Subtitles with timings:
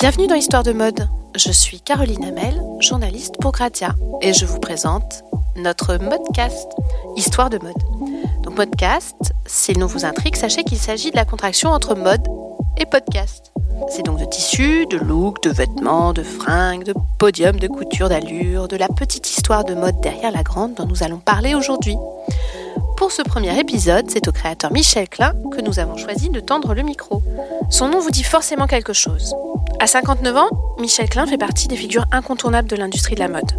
[0.00, 1.08] Bienvenue dans Histoire de mode.
[1.36, 5.22] Je suis Caroline Hamel, journaliste pour Gratia, et je vous présente
[5.56, 6.68] notre modcast,
[7.16, 7.78] Histoire de mode.
[8.42, 12.26] Donc modcast, si le nom vous intrigue, sachez qu'il s'agit de la contraction entre mode
[12.78, 13.52] et podcast.
[13.88, 18.68] C'est donc de tissus, de looks, de vêtements, de fringues, de podiums, de couture, d'allure,
[18.68, 21.96] de la petite histoire de mode derrière la grande dont nous allons parler aujourd'hui.
[23.02, 26.72] Pour ce premier épisode, c'est au créateur Michel Klein que nous avons choisi de tendre
[26.72, 27.20] le micro.
[27.68, 29.34] Son nom vous dit forcément quelque chose.
[29.80, 33.50] À 59 ans, Michel Klein fait partie des figures incontournables de l'industrie de la mode.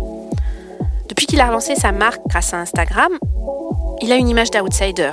[1.09, 3.11] Depuis qu'il a relancé sa marque grâce à Instagram,
[4.01, 5.11] il a une image d'outsider.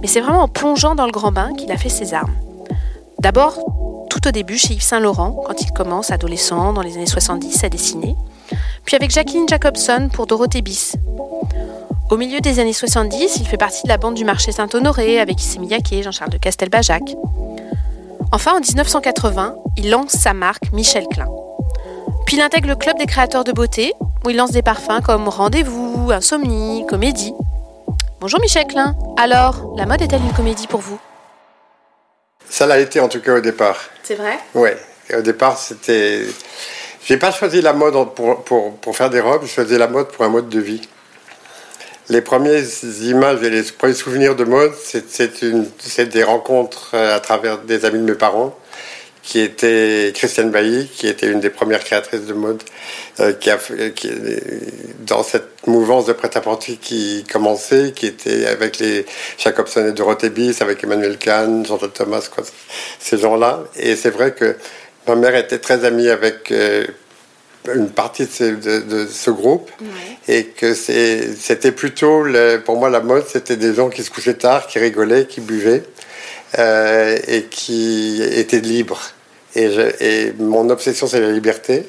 [0.00, 2.36] Mais c'est vraiment en plongeant dans le grand bain qu'il a fait ses armes.
[3.18, 3.58] D'abord,
[4.08, 7.64] tout au début chez Yves Saint Laurent, quand il commence adolescent dans les années 70
[7.64, 8.14] à dessiner,
[8.84, 10.96] puis avec Jacqueline Jacobson pour Dorothée Bis,
[12.10, 15.40] au milieu des années 70, il fait partie de la bande du marché Saint-Honoré avec
[15.40, 17.02] Issey Miyake et Jean-Charles de Castelbajac.
[18.32, 21.28] Enfin, en 1980, il lance sa marque Michel Klein.
[22.26, 23.92] Puis il intègre le club des créateurs de beauté,
[24.24, 27.34] où il lance des parfums comme Rendez-vous, Insomnie, Comédie.
[28.20, 28.96] Bonjour Michel Klein.
[29.18, 30.98] Alors, la mode est-elle une comédie pour vous?
[32.48, 33.76] Ça l'a été en tout cas au départ.
[34.02, 34.38] C'est vrai?
[34.54, 34.70] Oui,
[35.14, 36.22] au départ c'était.
[37.04, 40.08] J'ai pas choisi la mode pour, pour, pour faire des robes, j'ai choisi la mode
[40.08, 40.88] pour un mode de vie
[42.10, 42.64] les premières
[43.02, 47.98] images et les premiers souvenirs de mode, c'est des rencontres euh, à travers des amis
[47.98, 48.58] de mes parents,
[49.22, 52.62] qui était Christiane Bailly, qui était une des premières créatrices de mode,
[53.20, 53.58] euh, qui, a,
[53.94, 54.10] qui
[55.00, 59.04] dans cette mouvance de prêt-à-porter qui commençait, qui était avec les
[59.36, 62.42] Jacobson et Dorothée avec Emmanuel Kahn, Jean-Jacques Thomas, quoi,
[62.98, 63.64] ces gens-là.
[63.76, 64.56] Et c'est vrai que
[65.06, 66.86] ma mère était très amie avec euh,
[67.74, 69.70] une partie de ce, groupe
[70.26, 72.24] et que c'était plutôt,
[72.64, 75.82] pour moi, la mode, c'était des gens qui se couchaient tard, qui rigolaient, qui buvaient
[76.58, 79.02] euh, et qui étaient libres.
[79.54, 79.68] Et,
[80.00, 81.84] et mon obsession, c'est la liberté.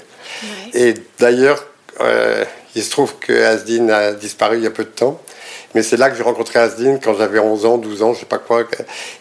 [0.74, 1.66] Et d'ailleurs,
[2.02, 2.44] euh,
[2.76, 5.22] il se trouve que Asdin a disparu il y a peu de temps.
[5.76, 8.26] Mais c'est là que j'ai rencontré Asdin quand j'avais 11 ans, 12 ans, je sais
[8.26, 8.64] pas quoi.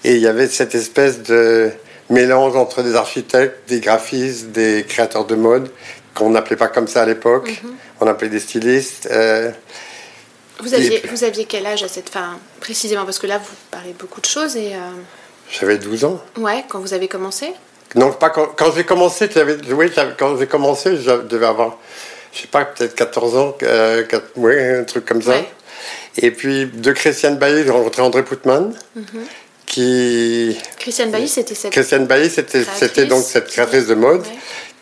[0.05, 1.71] Et il y avait cette espèce de
[2.11, 5.71] mélange entre des architectes, des graphistes, des créateurs de mode
[6.19, 7.61] qu'on n'appelait pas comme ça à l'époque.
[7.63, 7.75] Mhm.
[8.01, 9.09] On appelait des stylistes.
[9.11, 9.51] Euh,
[10.61, 13.95] vous, aviez, vous aviez quel âge à cette fin précisément Parce que là, vous parlez
[13.99, 14.75] beaucoup de choses et.
[14.75, 14.79] Euh,
[15.51, 16.21] J'avais 12 ans.
[16.37, 17.53] Ouais, quand vous avez commencé?
[17.95, 19.31] Non, pas quand, quand j'ai commencé.
[19.71, 21.79] Oui, quand j'ai commencé, je devais avoir,
[22.33, 24.05] je sais pas, peut-être 14 ans, euh,
[24.81, 25.37] un truc comme ça.
[26.17, 28.75] Et puis de Christiane Bailly, j'ai rencontré André Poutman.
[28.97, 29.05] Mhm.
[29.67, 30.59] Qui...
[30.79, 31.73] Christiane Bailly, c'était cette.
[31.73, 34.25] Christiane Bailly, c'était donc cette créatrice de mode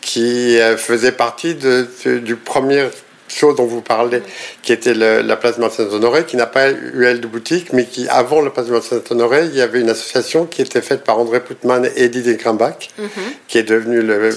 [0.07, 1.85] qui euh, faisait partie de,
[2.19, 2.87] du premier
[3.27, 4.23] chose dont vous parlez,
[4.61, 8.07] qui était la place de Saint-Honoré, qui n'a pas eu elle de boutique, mais qui,
[8.07, 11.41] avant la place de Saint-Honoré, il y avait une association qui était faite par André
[11.41, 13.09] Poutman et Didier Grimbach, mhm.
[13.49, 14.29] qui est devenu le,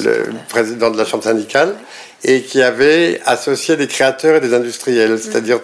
[0.00, 1.76] le, président de la Chambre syndicale,
[2.24, 5.18] et qui avait associé des créateurs et des industriels, mhm.
[5.18, 5.60] c'est-à-dire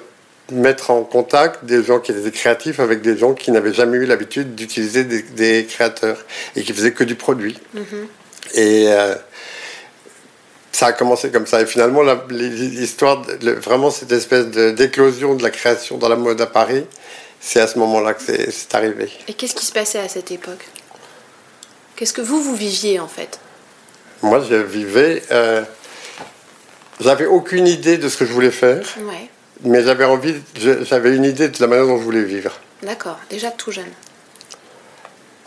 [0.52, 4.06] mettre en contact des gens qui étaient créatifs avec des gens qui n'avaient jamais eu
[4.06, 6.24] l'habitude d'utiliser des, créateurs
[6.54, 7.58] et qui faisaient que du produit.
[7.74, 8.06] Mhm.
[8.54, 9.14] Et euh,
[10.72, 11.60] ça a commencé comme ça.
[11.60, 16.84] Et finalement, l'histoire, vraiment cette espèce d'éclosion de, la création dans la mode à Paris,
[17.40, 19.10] c'est à ce moment-là que c'est arrivé.
[19.28, 20.66] Et qu'est-ce qui se passait à cette époque?
[21.96, 23.40] Qu'est-ce que vous, vous viviez en fait?
[24.22, 25.22] Moi, je vivais.
[25.30, 25.62] Euh,
[27.00, 28.82] j'avais aucune idée de ce que je voulais faire.
[29.62, 32.52] Mais j'avais envie, j'avais une idée de la manière dont je voulais vivre.
[32.82, 33.84] D'accord, déjà tout jeune.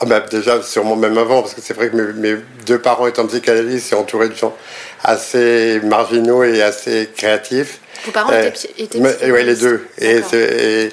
[0.02, 3.28] Ah bah déjà, sûrement même avant, parce que c'est vrai que mes, deux parents étant
[3.28, 4.56] psychanalystes et entourés de gens
[5.04, 7.80] assez marginaux et assez créatifs.
[8.06, 9.86] Vos parents euh, étaient, Oui, les deux.
[10.00, 10.90] Et,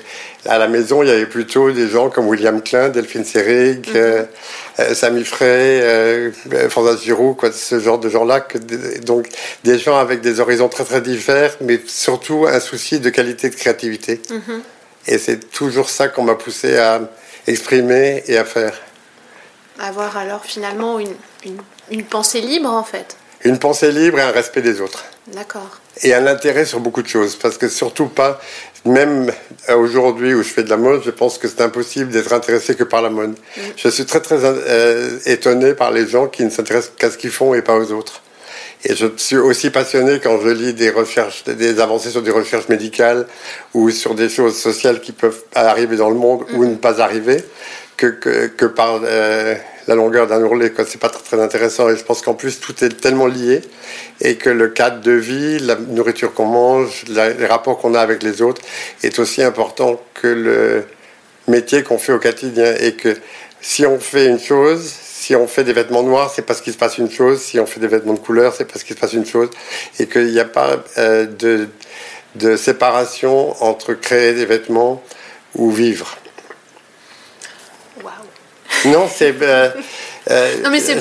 [0.49, 4.25] à la maison, il y avait plutôt des gens comme William Klein, Delphine Seyrig, euh,
[4.79, 6.33] euh, Samy Frey,
[6.69, 8.47] François Giroud, quoi, ce genre de gens-là.
[9.05, 9.29] Donc
[9.65, 13.55] des gens avec des horizons très très différents, mais surtout un souci de qualité de
[13.55, 14.21] créativité.
[14.31, 14.63] Mhm.
[15.09, 17.01] Et c'est toujours ça qu'on m'a poussé à
[17.47, 18.73] exprimer et à faire.
[19.79, 21.15] Avoir alors finalement une,
[21.91, 23.17] une, pensée libre en fait.
[23.45, 25.05] Une pensée libre et un respect des autres.
[25.33, 25.81] D'accord.
[26.03, 28.41] Et un intérêt sur beaucoup de choses, parce que surtout pas,
[28.85, 29.33] même
[29.77, 32.85] aujourd'hui où je fais de la mode, je pense que c'est impossible d'être intéressé que
[32.85, 33.31] par la mode.
[33.31, 33.61] Mm.
[33.77, 37.31] Je suis très très euh, étonné par les gens qui ne s'intéressent qu'à ce qu'ils
[37.31, 38.23] font et pas aux autres.
[38.85, 42.69] Et je suis aussi passionné quand je lis des recherches, des avancées sur des recherches
[42.69, 43.27] médicales
[43.75, 46.71] ou sur des choses sociales qui peuvent arriver dans le monde ou mm.
[46.71, 47.45] ne pas arriver
[47.97, 49.55] que, que, par euh,
[49.87, 50.73] la longueur d'un ourlet.
[50.87, 51.89] C'est pas très, très, intéressant.
[51.89, 53.63] Et je pense qu'en plus, tout est tellement lié
[54.21, 58.23] et que le cadre de vie, la nourriture qu'on mange, les rapports qu'on a avec
[58.23, 58.63] les autres
[59.03, 60.85] est aussi important que le,
[61.49, 63.17] métier qu'on fait au quotidien et que
[63.61, 66.79] si on fait une chose, si on fait des vêtements noirs, c'est parce qu'il se
[66.79, 67.41] passe une chose.
[67.41, 69.51] Si on fait des vêtements de couleur, c'est parce qu'il se passe une chose.
[69.99, 71.69] Et qu'il n'y a pas euh, de,
[72.37, 75.03] de séparation entre créer des vêtements
[75.55, 76.17] ou vivre.
[78.87, 79.35] Non, c'est.
[79.43, 79.71] Euh,
[80.29, 80.55] euh,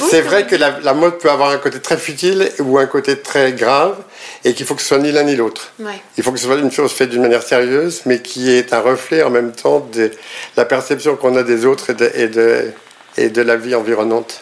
[0.07, 3.17] c'est vrai que la, la mode peut avoir un côté très futile ou un côté
[3.19, 3.95] très grave
[4.43, 5.71] et qu'il faut que ce soit ni l'un ni l'autre.
[5.79, 5.99] Ouais.
[6.17, 8.81] Il faut que ce soit une chose faite d'une manière sérieuse, mais qui est un
[8.81, 10.11] reflet en même temps de
[10.57, 12.71] la perception qu'on a des autres et de, et de,
[13.17, 14.41] et de la vie environnante.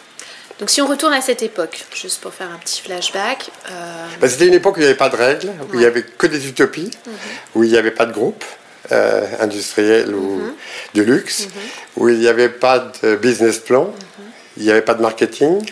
[0.60, 3.72] Donc si on retourne à cette époque, juste pour faire un petit flashback, euh,
[4.20, 6.02] Ben, C'était une époque où il n'y avait pas de règles, où il n'y avait
[6.04, 7.12] que des utopies, Mhm.
[7.56, 8.44] où il n'y avait pas de groupe
[8.92, 10.52] euh, industriel ou Mhm.
[10.94, 11.48] de luxe,
[11.96, 14.24] où il n'y avait pas de business plan, Mhm.
[14.58, 15.64] il n'y avait pas de marketing.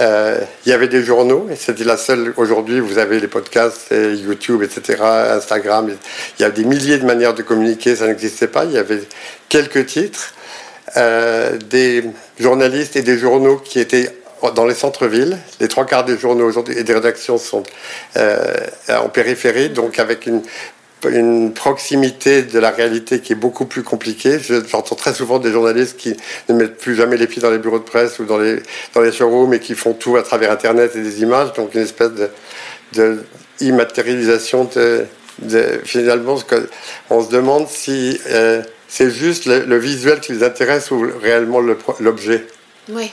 [0.00, 2.32] Euh, il y avait des journaux, et c'était la seule.
[2.38, 5.90] Aujourd'hui, vous avez les podcasts, et YouTube, etc., Instagram.
[6.38, 8.64] Il y a des milliers de manières de communiquer, ça n'existait pas.
[8.64, 9.02] Il y avait
[9.50, 10.32] quelques titres,
[10.96, 12.04] euh, des
[12.40, 14.10] journalistes et des journaux qui étaient
[14.54, 15.38] dans les centres-villes.
[15.60, 17.62] Les trois quarts des journaux aujourd'hui et des rédactions sont
[18.16, 18.44] euh,
[18.88, 20.42] en périphérie, donc avec une
[21.10, 24.38] une proximité de la réalité qui est beaucoup plus compliquée.
[24.38, 26.16] Je- J'entends très souvent des journalistes qui
[26.48, 28.62] ne mettent plus jamais les pieds dans les bureaux de presse ou dans les,
[28.94, 31.82] dans les showrooms et qui font tout à travers Internet et des images, donc une
[31.82, 32.10] espèce
[32.92, 33.24] de,
[33.60, 35.06] immatérialisation de,
[35.40, 36.36] de- finalement,
[37.10, 41.60] on se demande si euh, c'est juste le, le visuel qui les intéresse ou réellement
[42.00, 42.46] l'objet.
[42.88, 43.10] oui.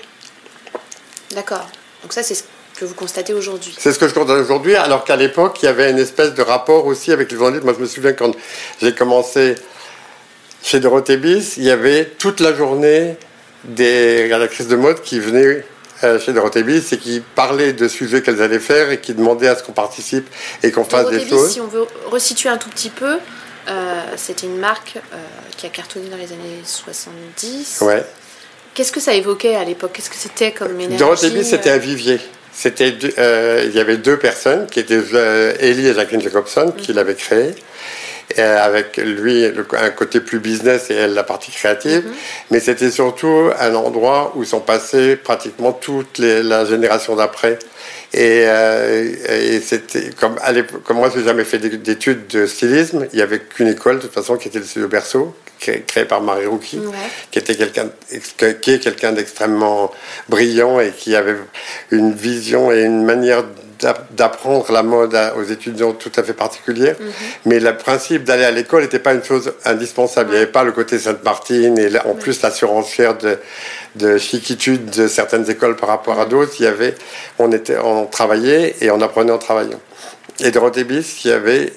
[1.36, 1.70] D'accord.
[2.02, 2.44] Donc ça, c'est ce
[2.80, 3.76] que vous constatez aujourd'hui.
[3.78, 6.42] C'est ce que je constate aujourd'hui, alors qu'à l'époque, il y avait une espèce de
[6.42, 7.66] rapport aussi avec les journalistes.
[7.66, 8.32] Moi, je me souviens quand
[8.82, 9.56] j'ai commencé
[10.64, 13.18] chez Dorothée Bis, il y avait toute la journée
[13.66, 15.66] des rédactrices de mode qui venaient
[16.04, 19.50] euh, chez Dorothée Bis et qui parlaient de sujets qu'elles allaient faire et qui demandaient
[19.50, 20.30] à ce qu'on participe
[20.64, 21.52] et qu'on fasse des choses.
[21.52, 23.18] si on veut resituer un tout petit peu,
[23.68, 25.18] euh, c'était une marque euh,
[25.58, 27.80] qui a cartonné dans les années 70.
[27.82, 28.06] Ouais.
[28.74, 29.92] Qu'est-ce que ça évoquait à l'époque?
[29.94, 32.20] Qu'est-ce que c'était comme énergie Dorothée Bis, c'était euh, un vivier.
[32.62, 36.92] C'était euh, il y avait deux personnes qui étaient euh, Ellie et Jacqueline Jacobson qui
[36.92, 37.56] l'avaient créé.
[38.38, 42.04] euh, avec lui le- un côté plus business et elle la partie créative,
[42.52, 47.58] mais c'était surtout un endroit où sont passés pratiquement toute les- la génération d'après.
[48.14, 50.52] Et, euh, et c'était comme, à
[50.86, 53.08] comme moi, j'ai jamais fait d'é- d'études de stylisme.
[53.14, 56.22] Il y avait qu'une école de toute façon qui était le studio Berceau, créé, par
[56.22, 56.96] Marie Rouki, Ouais.
[57.32, 57.90] qui était quelqu'un,
[58.62, 59.92] qui est quelqu'un d'extrêmement
[60.30, 61.36] brillant et qui avait
[61.92, 63.44] une vision et une manière
[63.80, 66.96] d'app- d'apprendre la mode aux étudiants tout à fait particulière.
[67.46, 70.30] Mais le principe d'aller à l'école n'était pas une chose indispensable.
[70.30, 73.38] Il n'y avait pas le côté Sainte-Martine et en plus la surenchère de,
[73.96, 76.54] de chiquitude de certaines écoles par rapport à d'autres.
[76.60, 76.96] Il y avait,
[77.38, 79.80] on, était, on travaillait et on apprenait en travaillant.
[80.42, 81.72] Et Dorothée Bis, il y avait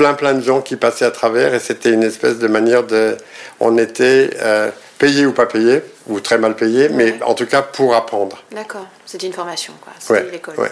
[0.00, 3.18] plein plein de gens qui passaient à travers et c'était une espèce de manière de...
[3.60, 7.18] On était euh, payé ou pas payé, ou très mal payé, mais Ouais.
[7.22, 8.42] en tout cas pour apprendre.
[8.50, 8.86] D'accord.
[9.04, 9.92] C'était une formation, quoi.
[9.98, 10.54] C'était Ouais, l'école.
[10.58, 10.70] ouais.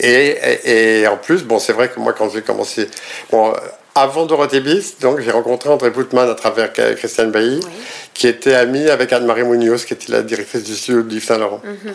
[0.00, 2.88] Et, et, et en plus, bon, c'est vrai que moi, quand j'ai commencé,
[3.30, 3.52] bon,
[3.94, 7.70] avant Dorothée Bis, donc j'ai rencontré André Boutman à travers Christiane Bailly, Oui.
[8.12, 11.60] qui était amie avec Anne-Marie Munoz, qui était la directrice du studio d'Yves Saint Laurent.
[11.62, 11.94] Mhm.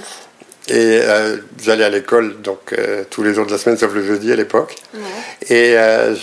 [0.70, 4.04] Et euh, j'allais à l'école donc euh, tous les jours de la semaine, sauf le
[4.04, 4.76] jeudi à l'époque.
[4.94, 5.00] Ouais.
[5.50, 6.14] Et euh,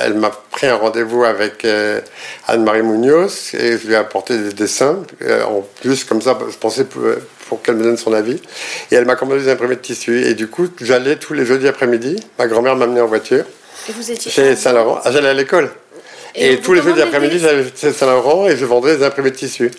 [0.00, 2.00] elle m'a pris un rendez-vous avec euh,
[2.48, 5.02] Anne-Marie Munoz et je lui ai apporté des dessins.
[5.46, 7.02] En plus, comme ça, je pensais pour,
[7.48, 8.40] pour qu'elle me donne son avis.
[8.90, 10.24] Et elle m'a commandé des imprimés de tissu.
[10.24, 12.16] Et du coup, j'allais tous les jeudis après-midi.
[12.38, 13.44] Ma grand-mère m'amenait en voiture
[13.90, 15.00] Et vous étiez chez Saint-Laurent.
[15.04, 15.70] Ah, j'allais à l'école.
[16.34, 19.36] Et Et, tous les jeudis après-midi, j'allais chez Saint-Laurent et je vendais des imprimés de
[19.36, 19.70] tissu.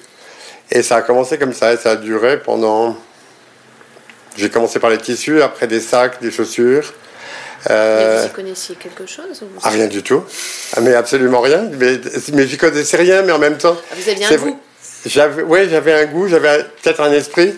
[0.70, 1.74] Et ça a commencé comme ça.
[1.74, 2.96] Et ça a duré pendant.
[4.38, 6.94] J'ai commencé par les tissus, après des sacs, des chaussures.
[7.66, 9.60] Mais Euh, vous y connaissiez quelque chose vous...
[9.64, 10.24] ah, rien du tout.
[10.76, 11.70] Ah, mais absolument rien.
[11.80, 12.00] Mais,
[12.34, 13.78] mais j'y connaissais rien, mais en même temps.
[13.92, 14.46] Ah, vous aviez un goût.
[14.46, 14.54] vrai.
[15.06, 17.54] J'avais, un goût, j'avais peut-être un esprit.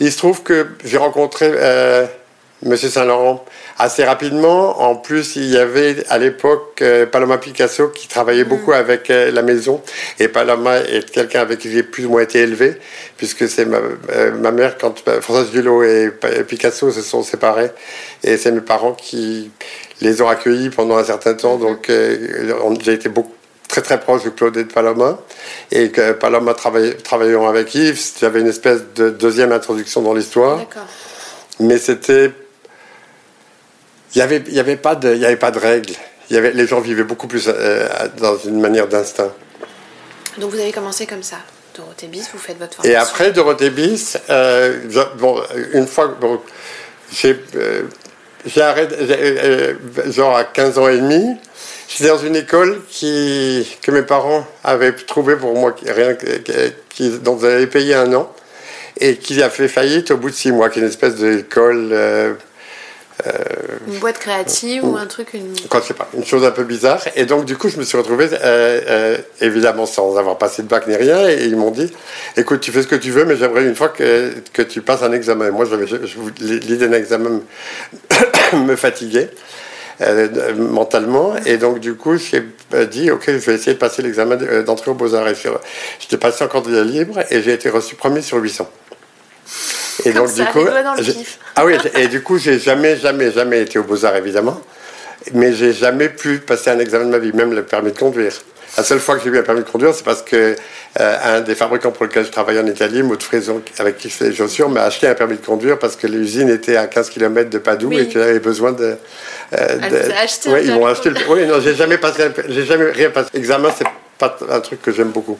[0.00, 2.06] Il se trouve que j'ai rencontré euh,
[2.62, 3.42] Monsieur Saint-Laurent
[3.78, 4.82] assez rapidement.
[4.82, 9.30] En plus, il y avait à l'époque euh, Paloma Picasso qui travaillait beaucoup avec euh,
[9.30, 9.80] la maison.
[10.18, 12.76] Et Paloma est quelqu'un avec qui j'ai plus ou moins été élevé,
[13.16, 13.78] puisque c'est ma,
[14.10, 16.10] euh, ma mère, quand euh, Françoise Dulot et
[16.46, 17.70] Picasso se sont séparés.
[18.24, 19.50] Et c'est mes parents qui
[20.02, 21.56] les ont accueillis pendant un certain temps.
[21.56, 23.32] Donc, euh, on- j'ai été beaucoup
[23.68, 25.18] très très proche de Claude et de Paloma
[25.70, 30.58] et que Paloma travaillait, travaillant avec Yves, j'avais une espèce de deuxième introduction dans l'histoire,
[31.60, 32.32] mais c'était
[34.14, 35.94] il y avait y avait pas de il y avait pas de règles.
[36.28, 37.88] Il y avait les gens vivaient beaucoup plus euh,
[38.18, 39.32] dans une manière d'instinct.
[40.38, 41.38] Donc vous avez commencé comme ça.
[41.76, 43.00] Dorothée Bis, vous faites votre Et formation.
[43.00, 44.80] après Dorothée Bis, euh,
[45.18, 45.40] bon,
[45.72, 46.40] une fois bon,
[47.12, 47.82] j'ai euh,
[48.60, 49.74] arrêté, euh,
[50.10, 51.36] genre à 15 ans et demi,
[51.88, 56.14] J'étais dans une école qui, que mes parents avaient trouvé pour moi, rien,
[56.88, 58.32] qui, dont ils avaient payé un an,
[59.00, 62.36] et qui a fait faillite au bout de six mois, qui est une espèce d'école.
[63.26, 65.54] Euh, euh, une boîte créative ou un truc une...
[65.68, 67.00] Quand sais pas, une chose un peu bizarre.
[67.16, 70.86] Et donc du coup, je me suis retrouvé euh, évidemment sans avoir passé de bac
[70.86, 71.28] ni rien.
[71.28, 71.92] Et ils m'ont dit,
[72.36, 75.02] écoute, tu fais ce que tu veux, mais j'aimerais une fois que, que tu passes
[75.02, 75.50] un examen.
[75.50, 75.64] moi,
[76.40, 77.40] l'idée d'un examen
[78.52, 79.30] me fatiguait.
[80.02, 81.34] Euh, mentalement.
[81.44, 82.42] Et donc, du coup, j'ai
[82.90, 85.28] dit, OK, je vais essayer de passer l'examen euh, d'entrée aux Beaux-Arts.
[85.98, 88.66] J'étais passé en candidat libre et j'ai été reçu premier sur 800.
[90.04, 90.66] Et donc, du coup.
[91.56, 94.60] Ah oui, et du coup, j'ai jamais, jamais, jamais été aux Beaux-Arts, évidemment.
[95.34, 98.32] Mais j'ai jamais pu passer un examen de ma vie, même le permis de conduire.
[98.76, 100.54] La seule fois que j'ai eu un permis de conduire, c'est parce que
[101.00, 104.14] euh, un des fabricants pour lequel je travaillais en Italie, Maud Fraison, avec qui je
[104.14, 107.10] fais les chaussures, m'a acheté un permis de conduire parce que l'usine était à 15
[107.10, 108.96] km de Padoue et qu'il avait besoin de.
[109.52, 109.78] Euh,
[110.22, 111.10] acheté ils m'ont acheté.
[111.10, 111.16] Le...
[111.28, 113.30] Oui, non, j'ai jamais passé, j'ai jamais rien passé.
[113.34, 113.86] Examen, c'est
[114.18, 115.38] pas un truc que j'aime beaucoup.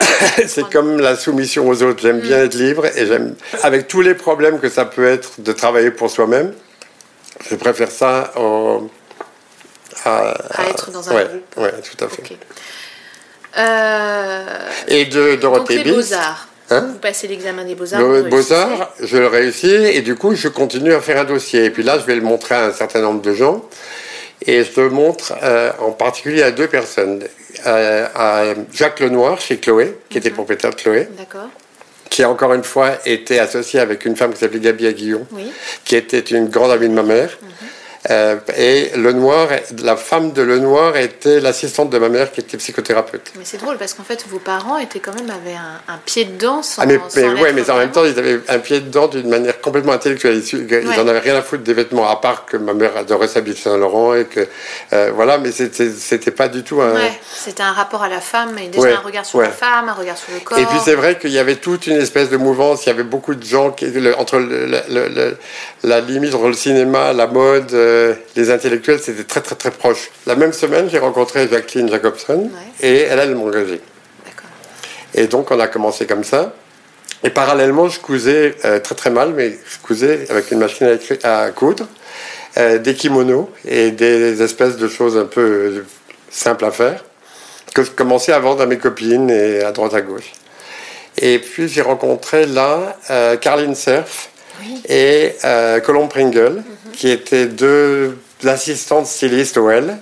[0.46, 2.00] c'est comme la soumission aux autres.
[2.02, 2.46] J'aime bien mm.
[2.46, 6.10] être libre et j'aime, avec tous les problèmes que ça peut être de travailler pour
[6.10, 6.52] soi-même,
[7.48, 8.90] je préfère ça au
[10.04, 10.34] à,
[10.70, 11.42] être dans un groupe.
[11.56, 12.22] Oui, tout à fait.
[13.58, 14.44] Euh,
[14.88, 16.48] et de Dorothée Beaux-Arts.
[16.70, 18.00] Hein vous passez l'examen des Beaux-Arts.
[18.00, 21.64] Le Beaux-Arts, je le réussis et du coup, je continue à faire un dossier.
[21.64, 23.64] Et puis là, je vais le montrer à un certain nombre de gens.
[24.46, 27.24] Et je le montre euh, en particulier à deux personnes.
[27.68, 31.08] Euh, à Jacques Lenoir, chez Chloé, qui était propriétaire de Chloé.
[31.16, 31.48] D'accord
[32.08, 35.52] qui a encore une fois été associé avec une femme qui s'appelait Gabi Aguillon, oui.
[35.84, 37.38] qui était une grande amie de ma mère.
[37.40, 37.48] Mhm.
[38.08, 39.48] Et Lenoir,
[39.82, 43.32] la femme de Lenoir était l'assistante de ma mère qui était psychothérapeute.
[43.36, 46.62] Mais c'est drôle parce qu'en fait, vos parents étaient quand même avaient un, pied dedans.
[46.62, 49.60] Sans, ah mais, ouais, mais en même temps, ils avaient un pied dedans d'une manière
[49.60, 50.42] complètement intellectuelle.
[50.52, 53.56] Ils, n'en avaient rien à foutre des vêtements, à part que ma mère adorait s'habiller
[53.56, 54.46] Saint-Laurent et que
[54.92, 56.94] euh, voilà, mais c'était pas du tout un.
[56.94, 59.94] Ouais, c'était un rapport à la femme, et déjà un regard sur la femme, un
[59.94, 60.58] regard sur le corps.
[60.58, 62.86] Et puis c'est vrai qu'il y avait toute une espèce de mouvance.
[62.86, 63.86] Il y avait beaucoup de gens qui
[64.16, 64.38] entre
[65.82, 67.72] la limite entre le cinéma, la mode.
[67.74, 67.97] Euh,
[68.36, 70.10] les intellectuels, c'était très très très proche.
[70.26, 72.50] La même semaine, j'ai rencontré Jacqueline Jacobson
[72.80, 73.80] et elle, elle m'a engagé.
[75.14, 76.52] Et donc, on a commencé comme ça.
[77.24, 81.50] Et parallèlement, je cousais euh, très très mal, mais je cousais avec une machine à,
[81.50, 81.86] coudre
[82.56, 85.86] euh, des kimonos et des espèces de choses un peu euh,
[86.30, 87.04] simples à faire
[87.74, 90.32] que je commençais à vendre à mes copines et à droite à gauche.
[91.20, 92.96] Et puis j'ai rencontré là
[93.40, 94.30] Carline Cerf
[94.88, 95.34] et
[95.84, 96.62] Colombe Pringle.
[96.98, 99.98] Qui étaient deux assistantes stylistes au L.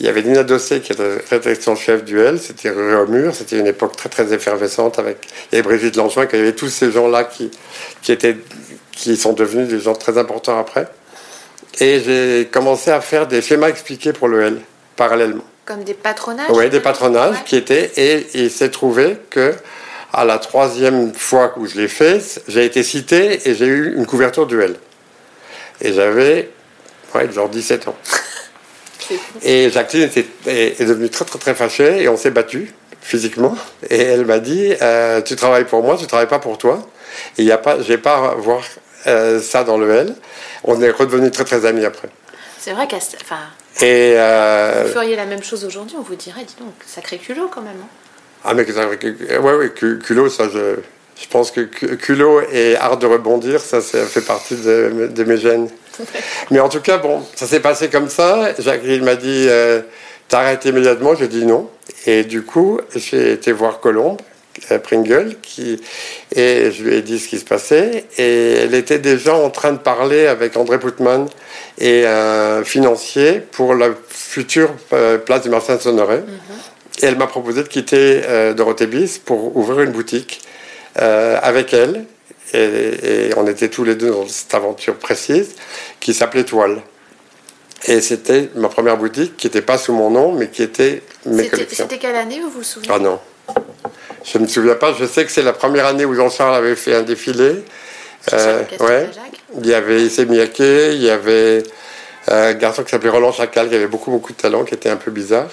[0.00, 3.34] Il y avait Nina Dossé qui était rédaction chef du L, c'était rue au mur,
[3.34, 5.16] c'était une époque très très effervescente avec
[5.50, 7.50] avait Brigitte Langevin, il y avait tous ces gens-là qui,
[8.02, 8.36] qui, étaient,
[8.92, 10.88] qui sont devenus des gens très importants après.
[11.80, 14.60] Et j'ai commencé à faire des schémas expliqués pour le L,
[14.96, 15.44] parallèlement.
[15.64, 19.54] Comme des patronages Oui, des patronages qui étaient, et il s'est trouvé que
[20.12, 24.04] à la troisième fois où je l'ai fait, j'ai été cité et j'ai eu une
[24.04, 24.76] couverture du L.
[25.80, 26.50] Et j'avais
[27.14, 27.96] ouais, genre 17 ans.
[29.42, 33.56] Et Jacqueline était, est, devenue très très très fâchée et on s'est battu physiquement.
[33.88, 36.86] Et elle m'a dit euh, Tu travailles pour moi, tu travailles pas pour toi.
[37.36, 38.62] Et il y a pas, j'ai pas à voir
[39.08, 40.14] euh, ça dans le L.
[40.62, 42.08] On est redevenus très très amis après.
[42.58, 42.98] C'est vrai qu'à.
[42.98, 43.38] Enfin,
[43.80, 47.48] et euh, vous feriez la même chose aujourd'hui, on vous dirait Dis donc, sacré culot
[47.48, 47.76] quand même.
[47.82, 47.88] Hein.
[48.44, 50.76] Ah, mais ouais, ouais, culot, ça je.
[51.20, 55.68] Je pense que culot et art de rebondir, ça, ça fait partie de, mes gènes.
[56.50, 58.54] Mais en tout cas, bon, ça s'est passé comme ça.
[58.58, 59.82] Jacqueline m'a dit euh,
[60.28, 61.68] T'arrêtes immédiatement J'ai dit non.
[62.06, 64.18] Et du coup, j'ai été voir Colombe,
[64.70, 65.82] euh, Pringle, qui,
[66.34, 68.06] et je lui ai dit ce qui se passait.
[68.16, 71.28] Et elle était déjà en train de parler avec André Putman
[71.78, 76.16] et un financier pour la future euh, place du Martin Sonoré.
[76.16, 77.02] Mm-hmm.
[77.02, 78.22] Et elle m'a proposé de quitter
[78.54, 80.40] Dorothée Bis pour ouvrir une boutique
[80.98, 82.04] euh, avec elle.
[82.52, 85.54] Et, on était tous les deux dans cette aventure précise
[86.00, 86.82] qui s'appelait Toile.
[87.86, 91.48] Et c'était ma première boutique qui n'était pas sous mon nom, mais qui était mes
[91.48, 91.86] collections.
[91.88, 92.92] C'était quelle année, vous vous souvenez?
[92.92, 93.20] Ah non.
[94.24, 94.92] Je ne me souviens pas.
[94.98, 97.64] Je sais que c'est la première année où Jean-Charles avait fait un défilé.
[98.32, 99.08] Euh, ouais.
[99.58, 101.62] Il y avait Issey Miyake, il y avait
[102.28, 104.96] un garçon qui s'appelait Roland Chacal, qui avait beaucoup, beaucoup de talent, qui était un
[104.96, 105.48] peu bizarre.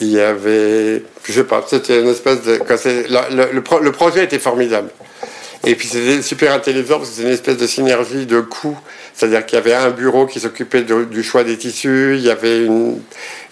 [0.00, 2.58] Il y avait, je sais pas, c'était une espèce de.
[2.58, 4.90] Le, le, projet était formidable.
[5.66, 8.78] Et puis c'était super intelligent parce que c'est une espèce de synergie de coûts.
[9.12, 12.64] C'est-à-dire qu'il y avait un bureau qui s'occupait du choix des tissus, il y avait
[12.64, 13.02] une,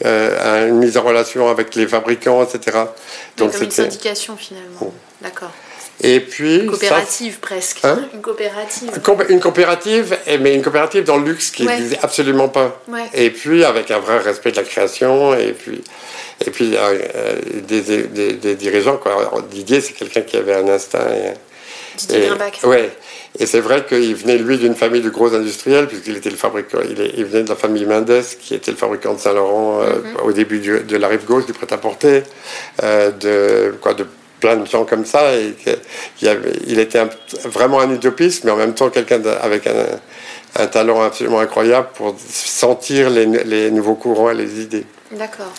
[0.06, 2.78] euh, une, mise en relation avec les fabricants, etc.
[3.36, 4.94] Donc, comme une syndication finalement.
[5.20, 5.52] D'accord.
[6.00, 7.80] Et puis, une coopérative presque.
[7.82, 8.90] Hein une coopérative.
[9.28, 12.82] Une coopérative, mais une coopérative dans le luxe qui n'existait absolument pas.
[13.14, 15.82] Et puis avec un vrai respect de la création et puis
[16.46, 17.34] et puis euh,
[17.66, 19.42] des, des, des, dirigeants quoi.
[19.50, 21.00] Didier c'est quelqu'un qui avait un instinct.
[21.10, 21.34] Et,
[21.96, 22.28] Didier
[22.62, 22.90] et, Ouais.
[23.40, 26.78] Et c'est vrai qu'il venait lui d'une famille de gros industriels puisqu'il était le fabricant.
[26.88, 30.16] Il, venait de la famille Mendes qui était le fabricant de Saint-Laurent euh, mhm.
[30.24, 32.22] au début de la rive gauche du prêt-à-porter,
[32.82, 34.06] euh, de quoi de
[34.40, 35.34] plein de gens comme ça.
[35.34, 35.54] Et
[36.22, 37.02] il, avait, il était
[37.44, 39.84] vraiment un utopiste, mais en même temps quelqu'un avec un,
[40.56, 44.86] un, talent absolument incroyable pour sentir les, les nouveaux courants et les idées.
[45.12, 45.52] D'accord.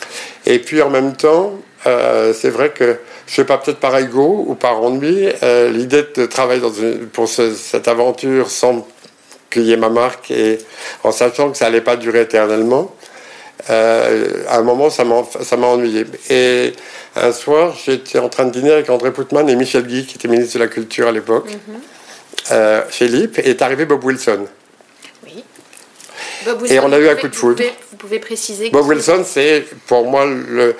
[0.45, 1.53] Et puis en même temps,
[1.87, 6.03] euh, c'est vrai que, je sais pas, peut-être par ego ou par ennui, euh, l'idée
[6.15, 8.87] de travailler dans une, pour cette aventure sans
[9.49, 10.59] qu'il y ait ma marque et
[11.03, 12.93] en sachant que ça allait pas durer éternellement,
[13.69, 16.05] euh, à un moment, ça m'a ennuyé.
[16.29, 16.73] Et
[17.15, 20.27] un soir, j'étais en train de dîner avec André Poutman et Michel Guy, qui était
[20.27, 21.73] ministre de la Culture à l'époque, mm
[22.89, 24.45] chez LIP, et est arrivé Bob Wilson.
[25.23, 25.43] Oui.
[26.45, 27.61] Bob Wilson, et on a eu un coup de foudre.
[27.91, 30.75] Vous pouvez préciser Bob Wilson, c'est pour moi le,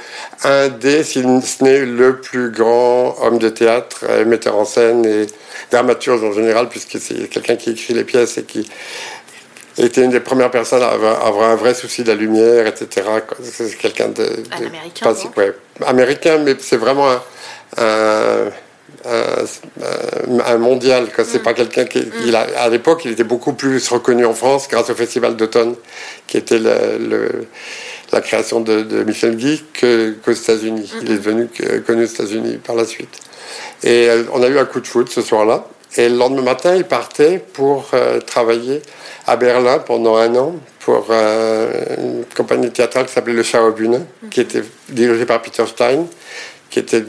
[0.45, 5.27] un des, si ce n'est le plus grand homme de théâtre, metteur en scène et
[5.69, 8.67] dramaturge en général, puisque c'est quelqu'un qui écrit les pièces et qui
[9.85, 13.07] était une des premières personnes à avoir, un vrai souci de la lumière, etc.
[13.41, 15.15] C'est quelqu'un de, Un américain.
[15.37, 15.53] ouais,
[15.85, 17.09] américain, mais c'est vraiment
[17.77, 18.49] un,
[19.05, 21.07] un, mondial.
[21.17, 21.43] C'est mm.
[21.43, 21.99] pas quelqu'un qui.
[21.99, 22.11] Mm.
[22.25, 25.75] Il a, à l'époque, il était beaucoup plus reconnu en France grâce au Festival d'automne,
[26.27, 27.47] qui était le,
[28.11, 30.91] la création de, Michel Guy, qu'aux États-Unis.
[31.01, 31.17] Il est mm-hmm.
[31.17, 31.49] devenu
[31.85, 33.19] connu aux États-Unis par la suite.
[33.83, 35.65] Et euh, on a eu un coup de foot ce soir-là.
[35.97, 38.81] Et le lendemain matin, il partait pour euh, travailler
[39.25, 44.41] à Berlin pendant un an pour euh, une compagnie théâtrale qui s'appelait le Schaubühne, qui
[44.41, 46.05] était dirigée par Peter Stein,
[46.69, 47.03] qui était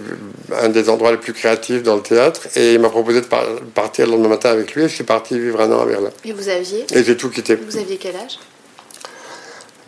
[0.54, 2.48] un des endroits les plus créatifs dans le théâtre.
[2.56, 4.84] Et il m'a proposé de partir le lendemain matin avec lui.
[4.84, 6.10] Et je suis parti vivre un an à Berlin.
[6.24, 7.56] Et vous aviez Et j'ai tout quitté.
[7.56, 8.38] Vous aviez quel âge?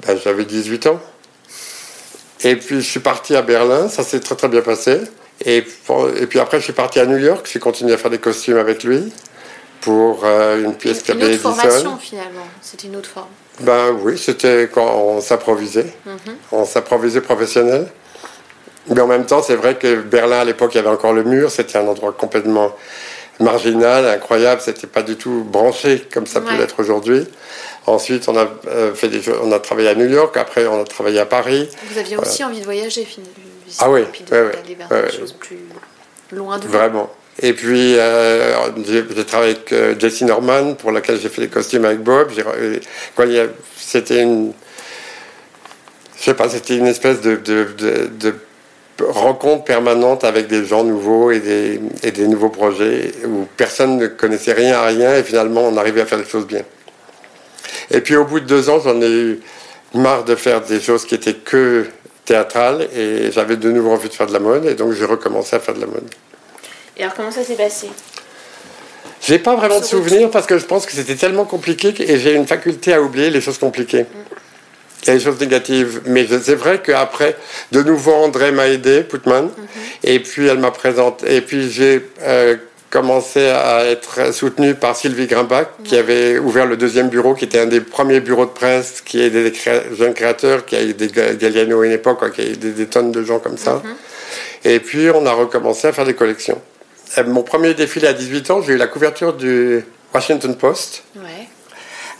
[0.06, 1.00] Ben, J'avais 18 ans.
[2.44, 3.88] Et puis je suis parti à Berlin.
[3.88, 5.00] Ça s'est très très bien passé.
[5.44, 7.48] Et, et puis après, je suis parti à New York.
[7.52, 9.12] J'ai continué à faire des costumes avec lui
[9.82, 13.28] pour euh, une pièce qui Une autre formation finalement, c'était une autre forme.
[13.60, 16.36] Ben oui, c'était quand on s'improvisait, mhm.
[16.52, 17.88] on s'improvisait professionnel.
[18.88, 21.24] Mais en même temps, c'est vrai que Berlin à l'époque, il y avait encore le
[21.24, 22.72] mur, c'était un endroit complètement
[23.40, 27.26] marginal, incroyable, c'était pas du tout branché comme ça peut l'être aujourd'hui.
[27.86, 30.36] Ensuite, on a euh, fait des, on a travaillé à New York.
[30.36, 31.68] Après, on a travaillé à Paris.
[31.90, 33.32] Vous aviez aussi envie de voyager, finalement.
[33.78, 34.52] Ah oui, ouais,
[34.90, 35.58] vers des choses plus
[36.36, 36.72] loin de vous.
[36.72, 37.10] Vraiment.
[37.40, 38.54] Et puis, euh,
[38.86, 42.30] j'ai travaillé avec euh, Jessie Norman, pour laquelle j'ai fait les costumes avec Bob.
[43.76, 44.52] C'était une.
[46.18, 47.66] Je sais pas, c'était une espèce de, de,
[48.20, 48.34] de,
[49.00, 54.06] rencontre permanente avec des gens nouveaux et des, et des nouveaux projets où personne ne
[54.06, 56.62] connaissait rien à rien et finalement on arrivait à faire les choses bien.
[57.90, 59.40] Et puis au bout de deux ans, j'en ai eu
[59.94, 61.86] marre de faire des choses qui étaient que
[62.24, 65.56] théâtrales et j'avais de nouveau envie de faire de la mode et donc j'ai recommencé
[65.56, 66.08] à faire de la mode.
[66.96, 67.88] Et alors, comment ça s'est passé?
[69.22, 72.34] J'ai pas vraiment de souvenirs parce que je pense que c'était tellement compliqué et j'ai
[72.34, 74.04] une faculté à oublier les choses compliquées.
[75.04, 76.00] Il y a choses négatives.
[76.06, 77.36] Mais c'est vrai qu'après,
[77.72, 79.44] de nouveau, André m'a aidé, Putman.
[79.44, 79.50] Mhm.
[80.04, 81.36] Et puis, elle m'a présenté.
[81.36, 82.56] Et puis, j'ai euh,
[82.92, 87.58] commencé à être soutenu par Sylvie Grimbach, qui avait ouvert le deuxième bureau, qui était
[87.58, 89.58] un des premiers bureaux de presse, qui aidait des
[89.96, 93.10] jeunes créateurs, qui a eu des Galliano à une époque, qui a eu des, tonnes
[93.10, 93.82] de gens comme ça.
[93.82, 93.94] Mhm.
[94.64, 96.60] Et puis, on a recommencé à faire des collections.
[97.26, 99.82] Mon premier défilé à 18 ans, j'ai eu la couverture du
[100.14, 101.02] Washington Post.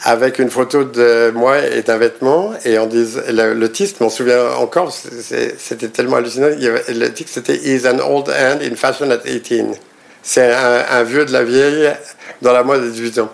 [0.05, 2.55] Avec une photo de moi et d'un vêtement.
[2.65, 6.49] Et on dit, le, titre, je m'en souviens encore, c'était tellement hallucinant.
[6.49, 9.79] le titre, c'était Is an old hand in fashion at 18.
[10.23, 11.93] C'est un, vieux de la vieille
[12.41, 13.33] dans la mode à 18 ans.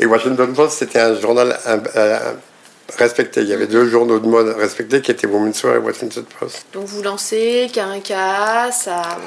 [0.00, 1.56] Et Washington Post, c'était un journal
[2.98, 3.42] respecté.
[3.42, 6.66] Il y avait deux journaux de mode respectés qui étaient Women's Wear et Washington Post.
[6.72, 9.18] Donc vous lancez Carinca, ça.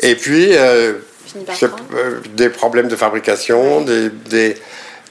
[0.00, 0.94] Et puis, euh,
[1.62, 4.56] euh, des problèmes de fabrication, des, des,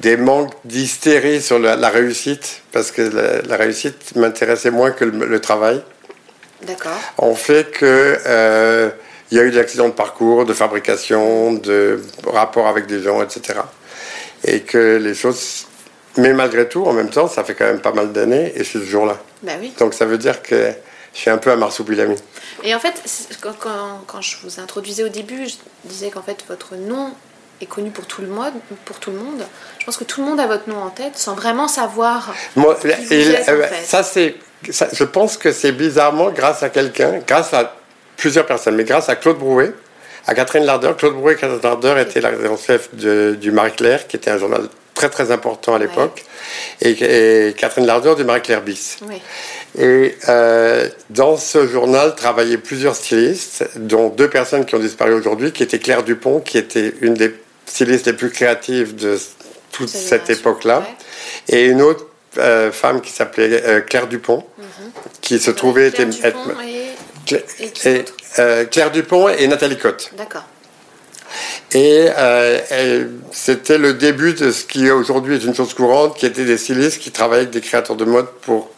[0.02, 3.02] des, manques d'hystérie sur la, réussite, parce que
[3.48, 5.82] la, réussite m'intéressait moins que le, travail.
[6.64, 7.00] D'accord.
[7.18, 8.18] On fait que.
[8.26, 8.90] Euh,
[9.32, 13.22] il y a eu des accidents de parcours, de fabrication, de rapport avec des gens,
[13.22, 13.60] etc.
[14.44, 15.66] Et que les choses
[16.18, 18.64] mais malgré tout, en même temps, ça fait quand même pas mal d'années et je
[18.64, 19.18] suis toujours là.
[19.44, 19.74] Bah oui.
[19.80, 20.72] Donc ça veut dire que
[21.14, 21.60] je suis un peu un
[22.64, 23.02] Et en fait,
[23.42, 27.12] quand, je vous introduisais au début, je disais qu'en fait, votre nom
[27.62, 28.54] est connu pour tout le monde,
[28.86, 29.44] pour tout le monde.
[29.80, 32.34] Je pense que tout le monde a votre nom en tête sans vraiment savoir.
[32.56, 32.78] Moi,
[33.86, 37.76] ça c'est, je pense que c'est bizarrement grâce à quelqu'un, grâce à
[38.18, 39.74] plusieurs personnes, mais grâce à Claude Brouet,
[40.28, 40.98] à Catherine Lardeur.
[40.98, 45.32] Claude Brouet, Catherine Lardeur était la chef du Marie-Claire, qui était un journal très très
[45.32, 46.24] important à l'époque,
[46.82, 48.98] et, Catherine Lardeur du Marie-Claire Bis.
[49.78, 55.52] Et euh, dans ce journal travaillaient plusieurs stylistes, dont deux personnes qui ont disparu aujourd'hui,
[55.52, 59.20] qui étaient Claire Dupont, qui était une des stylistes les plus créatives de
[59.72, 60.88] toute cette époque-là,
[61.50, 64.92] et une autre euh, femme qui s'appelait euh, Claire Dupont, mhm.
[65.20, 66.86] qui se trouvait Claire être, Dupont et,
[67.26, 70.12] Claire Dupont et Nathalie Cotte.
[70.18, 70.44] D'accord.
[71.74, 72.08] Et
[73.32, 77.00] c'était le début de ce qui aujourd'hui est une chose courante, qui était des stylistes
[77.00, 78.70] qui travaillaient avec des créateurs de mode pour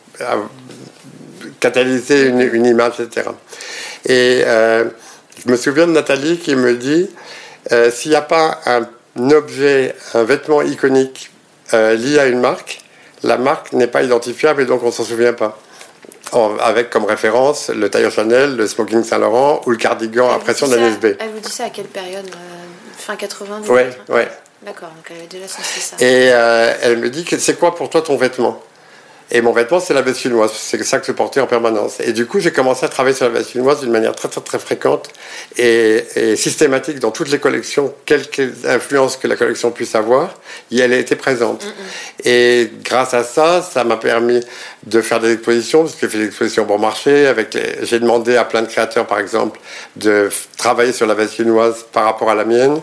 [1.59, 3.29] catalyser une, image, etc.
[4.05, 4.85] Et euh,
[5.43, 7.09] je me souviens de Nathalie qui me dit
[7.71, 8.87] euh, s'il n'y a pas un,
[9.31, 11.31] objet, un vêtement iconique
[11.73, 12.81] euh, lié à une marque,
[13.23, 15.59] la marque n'est pas identifiable et donc on ne s'en souvient pas.
[16.61, 21.17] Avec comme référence le tailleur Chanel, le smoking Saint-Laurent ou le cardigan à pression d'NSB.
[21.19, 22.29] Elle vous dit ça à quelle période
[22.97, 24.21] Fin 80 Oui, oui.
[24.63, 25.95] D'accord, donc elle avait déjà senti ça.
[25.99, 26.25] Et
[26.81, 28.61] elle me dit que c'est quoi pour toi ton vêtement?
[29.29, 30.51] Et mon vêtement, c'est la veste chinoise.
[30.53, 31.99] C'est ça que je portais en permanence.
[31.99, 34.39] Et du coup, j'ai commencé à travailler sur la veste chinoise d'une manière très, très,
[34.39, 35.09] très fréquente
[35.57, 36.05] et,
[36.37, 40.33] systématique dans toutes les collections, quelque influence que la collection puisse avoir,
[40.71, 41.65] y elle a été présente.
[42.23, 44.39] Et grâce à ça, ça m'a permis
[44.85, 47.27] de faire des expositions, parce que j'ai fait des expositions bon marché.
[47.27, 49.59] Avec J'ai demandé à plein de créateurs, par exemple,
[49.97, 52.79] de travailler sur la veste chinoise par rapport à la mienne.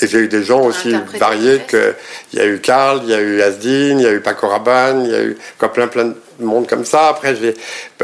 [0.00, 1.94] Et j'ai eu des gens aussi variés que
[2.32, 4.46] il y a eu Karl, il y a eu Asdin, il y a eu Paco
[4.46, 7.08] Rabanne, il y a eu quoi, plein plein de monde comme ça.
[7.08, 7.54] Après, j'ai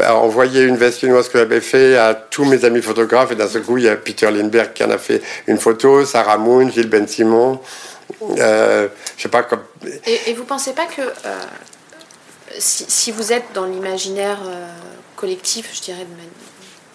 [0.03, 3.63] envoyé une veste chinoise que j'avais fait à tous mes amis photographes et d'un seul
[3.63, 6.89] coup, il y a Peter Lindbergh qui en a fait une photo, Sarah Moon, Gilles
[6.89, 7.59] Ben Simon.
[8.39, 9.61] Euh, je sais pas comme.
[10.05, 11.41] Et, et vous pensez pas que euh,
[12.57, 14.67] si, si, vous êtes dans l'imaginaire euh,
[15.15, 16.29] collectif, je dirais de manière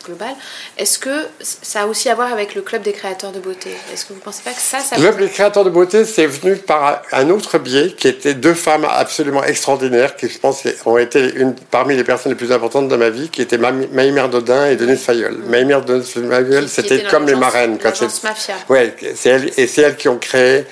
[0.05, 0.35] global.
[0.79, 3.71] Est-ce que ça a aussi à voir avec le club des créateurs de beauté?
[3.93, 4.97] Est-ce que vous ne pensez pas que ça, ça...
[4.97, 8.55] Le club des créateurs de beauté, c'est venu par un autre biais, qui était deux
[8.55, 12.89] femmes absolument extraordinaires, qui je pense ont été une, parmi les personnes les plus importantes
[12.89, 15.33] de ma vie, qui étaient Maïmer Dodin et Denise Fayol.
[15.33, 15.51] Mmh.
[15.51, 17.79] Maïmer Dodin Fayol, c'était comme les marraines.
[18.23, 18.55] mafia.
[18.69, 20.65] Ouais, c'est elles, et c'est elles qui ont créé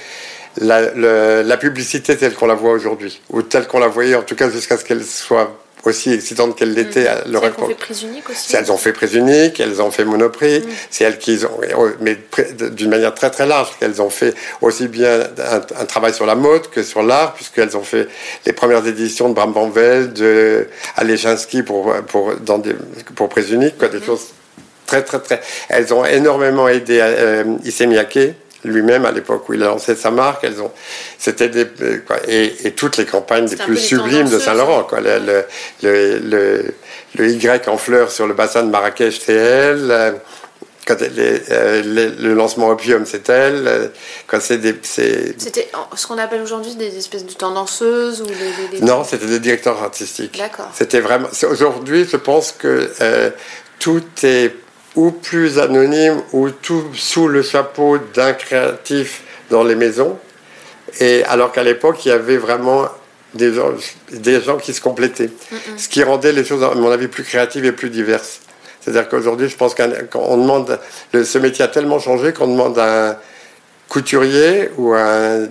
[0.61, 4.35] la, la publicité telle qu'on la voit aujourd'hui, ou telle qu'on la voyait en tout
[4.35, 7.59] cas jusqu'à ce qu'elle soit aussi excitante qu'elle l'était à leur époque.
[7.59, 8.57] Elles ont fait prise unique aussi.
[8.57, 10.61] Elles ont fait prise unique, elles ont fait Monoprix.
[10.61, 10.71] Mm.
[10.91, 12.17] C'est elles qui ont, oh, mais
[12.73, 15.21] d'une manière très très large, qu'elles ont fait aussi bien
[15.79, 18.09] un, travail sur la mode que sur l'art, puisqu'elles ont fait
[18.47, 22.75] les premières éditions de Bram Van Velde, de Alechinsky pour pour dans des,
[23.15, 24.05] pour prise unique, quoi, des mm-hmm.
[24.05, 24.27] choses
[24.87, 25.41] très très très.
[25.69, 30.11] Elles ont énormément aidé euh, Issey Miyake lui-même à l'époque où il a lancé sa
[30.11, 30.45] marque.
[30.45, 30.73] Elles ont,
[31.19, 31.67] c'était des,
[32.27, 34.85] et, toutes les campagnes les plus sublimes de Saint-Laurent.
[34.85, 35.01] Quoi.
[35.01, 35.45] Le,
[35.83, 36.75] le,
[37.17, 40.21] le, Y en fleurs sur le bassin de Marrakech, c'est elle.
[40.87, 43.91] Quand euh, le lancement Opium, c'est elle.
[44.27, 48.27] Quand c'est des, C'était ce qu'on appelle aujourd'hui des espèces de tendanceuses ou
[48.81, 50.39] Non, c'était des directeurs artistiques.
[50.39, 50.71] D'accord.
[50.73, 51.29] C'était vraiment.
[51.51, 53.31] Aujourd'hui, je pense que euh,
[53.79, 54.55] tout est
[54.99, 60.19] ou plus anonyme, ou tout sous le chapeau d'un créatif dans les maisons.
[60.99, 62.89] Et alors qu'à l'époque, il y avait vraiment
[63.33, 63.71] des gens,
[64.11, 65.31] des gens qui se complétaient.
[65.77, 68.41] Ce qui rendait les choses, à mon avis, plus créatives et plus diverses.
[68.81, 69.77] C'est-à-dire qu'aujourd'hui, je pense
[70.11, 70.81] qu'on demande,
[71.13, 73.17] ce métier a tellement changé qu'on demande à un
[73.89, 75.47] couturier ou un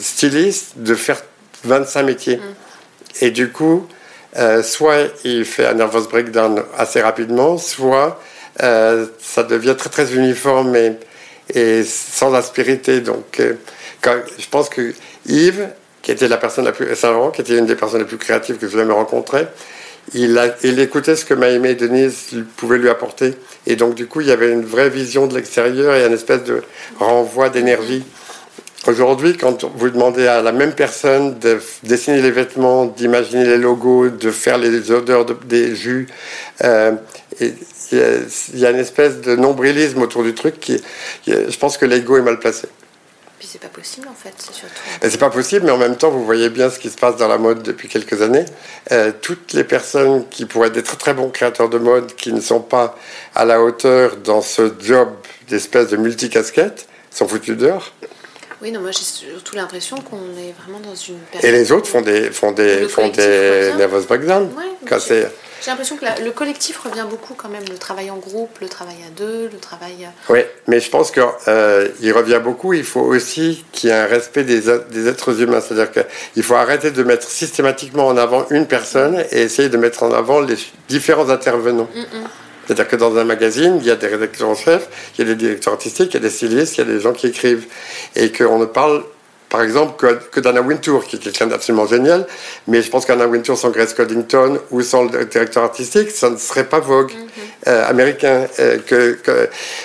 [0.00, 1.20] styliste de faire
[1.64, 2.36] 25 métiers.
[2.36, 3.22] Mm.
[3.22, 3.88] Et du coup,
[4.36, 8.20] euh, soit il fait un nervous breakdown assez rapidement, soit
[8.62, 10.76] euh, ça devient très très uniforme
[11.54, 13.00] et, sans aspérité.
[13.00, 13.54] Donc, euh,
[14.02, 14.92] quand, je pense que
[15.26, 15.68] Yves,
[16.02, 16.86] qui était la personne la plus
[17.32, 19.46] qui était une des personnes les plus créatives que j'ai jamais rencontrées,
[20.14, 23.34] il, a, il écoutait ce que Maïmé et Denise pouvaient lui apporter.
[23.66, 26.44] Et donc, du coup, il y avait une vraie vision de l'extérieur et une espèce
[26.44, 26.62] de
[26.98, 28.04] renvoi d'énergie.
[28.86, 34.08] Aujourd'hui, quand vous demandez à la même personne de dessiner les vêtements, d'imaginer les logos,
[34.08, 36.08] de faire les odeurs des jus,
[36.64, 36.92] euh,
[37.40, 37.52] et,
[37.92, 40.80] il y a une espèce de nombrilisme autour du truc qui,
[41.26, 42.68] je pense que l'ego est mal placé.
[43.38, 44.74] Puis c'est pas possible en fait, c'est surtout.
[45.00, 47.26] C'est pas possible, mais en même temps, vous voyez bien ce qui se passe dans
[47.26, 48.44] la mode depuis quelques années.
[48.92, 52.34] Euh, toutes les personnes qui pourraient être des très très bons créateurs de mode, qui
[52.34, 52.98] ne sont pas
[53.34, 55.08] à la hauteur dans ce job
[55.48, 57.94] d'espèce de multicasquette, sont foutues dehors.
[58.62, 61.18] Oui, non, moi j'ai surtout l'impression qu'on est vraiment dans une.
[61.42, 64.50] Et les autres font des, font des, font des nervous breakdowns.
[64.56, 64.98] Ouais,
[65.62, 68.96] j'ai l'impression que le collectif revient beaucoup quand même, le travail en groupe, le travail
[69.06, 70.06] à deux, le travail.
[70.06, 72.72] Euh, oui, mais je pense qu'il euh, revient beaucoup.
[72.72, 75.60] Il faut aussi qu'il y ait un respect des, des êtres humains.
[75.60, 80.02] C'est-à-dire qu'il faut arrêter de mettre systématiquement en avant une personne et essayer de mettre
[80.02, 80.56] en avant les
[80.88, 81.88] différents intervenants.
[81.94, 82.28] Mm, mm.
[82.70, 84.86] C'est-à-dire que dans un magazine, il y a des rédacteurs en chef,
[85.18, 87.00] il y a des directeurs artistiques, il y a des stylistes, il y a des
[87.00, 87.66] gens qui écrivent.
[88.14, 89.02] Et qu'on ne parle
[89.48, 92.24] par exemple, que, que d'Anna Wintour, qui est quelqu'un d'absolument génial.
[92.68, 96.36] Mais je pense qu'Anna Wintour sans Grace Coddington ou sans le directeur artistique, ça ne
[96.36, 97.28] serait pas Vogue mhm.
[97.66, 98.46] euh, américain.
[98.60, 99.18] Euh, que,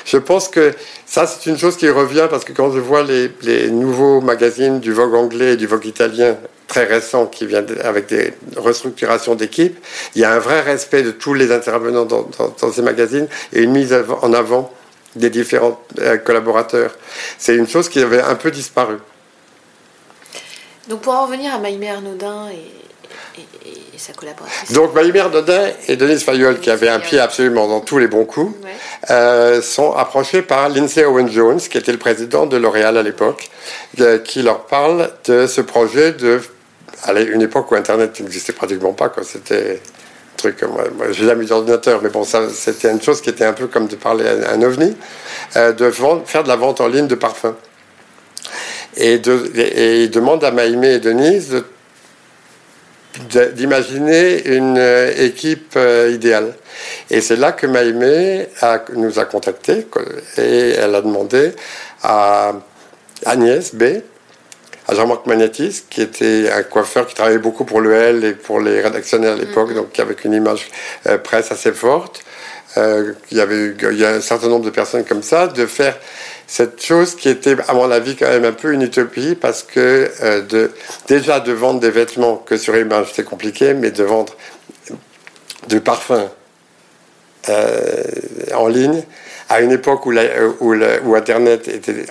[0.05, 0.71] je pense que
[1.07, 4.79] ça, c'est une chose qui revient parce que quand je vois les, les nouveaux magazines
[4.79, 9.77] du Vogue anglais et du Vogue italien très récents qui viennent avec des restructurations d'équipe,
[10.15, 13.63] il y a un vrai respect de tous les intervenants dans, dans, ces magazines et
[13.63, 14.71] une mise en avant
[15.15, 16.95] des différents euh, collaborateurs.
[17.37, 18.97] C'est une chose qui avait un peu disparu.
[20.89, 24.71] Donc pour en revenir à Maïmé Arnaudin et, et, sa collaboratrice.
[24.73, 28.25] Donc Maïmé Arnaudin et Denise Fayol, qui avaient un pied absolument dans tous les bons
[28.25, 28.53] coups,
[29.09, 33.49] euh, sont approchés par Lindsay Owen Jones, qui était le président de L'Oréal à l'époque,
[34.01, 36.41] euh, qui leur parle de ce projet de...
[37.05, 39.11] À une époque où Internet n'existait pratiquement pas.
[39.23, 39.79] C'était
[40.37, 40.61] truc.
[40.63, 43.67] Moi, moi j'ai jamais d'ordinateur, mais bon, ça, c'était une chose qui était un peu
[43.67, 44.95] comme de parler à un ovni,
[45.55, 45.89] euh, de
[46.25, 47.55] faire de la vente en ligne de parfums
[48.97, 49.21] et,
[50.03, 51.63] il demande à Maïmé et Denise
[53.53, 56.53] d'imaginer une euh, équipe euh, idéale.
[57.09, 58.47] Et c'est là que Maïmé
[58.93, 59.87] nous a contactés
[60.37, 61.53] et elle a demandé
[62.03, 62.55] à
[63.25, 63.83] Agnès B,
[64.87, 68.59] à Jean-Marc Magnetis, qui était un coiffeur qui travaillait beaucoup pour le L et pour
[68.59, 69.75] les rédactionnels à l'époque, mm-hmm.
[69.75, 70.69] donc avec une image
[71.07, 72.23] euh, presse assez forte.
[72.77, 75.97] il, y avait, il y a un certain nombre de personnes comme ça, de faire
[76.47, 80.11] cette chose qui était, à mon avis, quand même un peu une utopie, parce que
[80.21, 80.71] euh, de,
[81.07, 84.35] déjà de vendre des vêtements que sur image, c'était compliqué, mais de vendre
[85.67, 86.29] du parfum
[87.49, 88.03] euh,
[88.53, 89.03] en ligne,
[89.49, 90.13] à une époque où,
[90.59, 92.05] où, où Internet était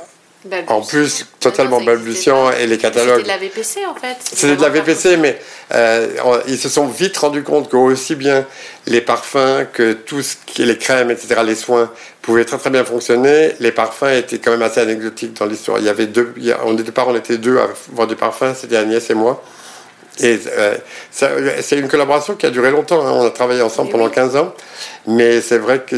[0.68, 3.22] en plus, totalement balbutiant et les catalogues.
[3.22, 4.16] C'était de la VPC en fait.
[4.20, 5.38] C'était de la VPC, mais
[5.72, 6.08] euh,
[6.46, 8.44] ils se sont vite rendus compte que aussi bien
[8.86, 12.70] les parfums que tout ce qui est les crèmes, etc., les soins pouvaient très très
[12.70, 13.54] bien fonctionner.
[13.60, 15.78] Les parfums étaient quand même assez anecdotiques dans l'histoire.
[15.78, 18.76] Il y avait deux, on était pas, on était deux à vendre du parfum, c'était
[18.76, 19.42] Agnès et moi.
[20.20, 20.76] Et euh,
[21.10, 23.04] c'est une collaboration qui a duré longtemps.
[23.04, 23.12] Hein.
[23.12, 24.54] On a travaillé ensemble pendant 15 ans.
[25.06, 25.96] Mais c'est vrai que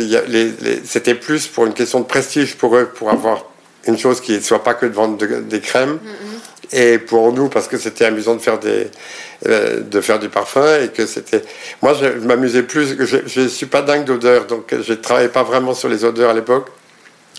[0.84, 3.44] c'était plus pour une question de prestige pour eux, pour avoir
[3.86, 5.94] une chose qui ne soit pas que de vendre des crèmes.
[5.94, 6.76] Mm-hmm.
[6.76, 8.88] Et pour nous, parce que c'était amusant de faire des,
[9.46, 11.42] euh, de faire du parfum et que c'était.
[11.80, 12.96] Moi, je, m'amusais plus.
[12.98, 16.30] Je ne suis pas dingue d'odeur, donc je ne travaillais pas vraiment sur les odeurs
[16.30, 16.68] à l'époque.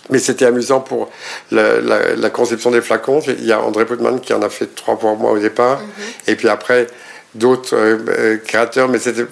[0.09, 1.09] Mais c'était amusant pour
[1.51, 3.19] la, la, conception des flacons.
[3.27, 5.81] Il y a André Putman qui en a fait trois pour moi au départ.
[5.81, 6.31] Mm-hmm.
[6.31, 6.87] Et puis après,
[7.35, 8.89] d'autres euh, euh, créateurs.
[8.89, 9.25] Mais c'était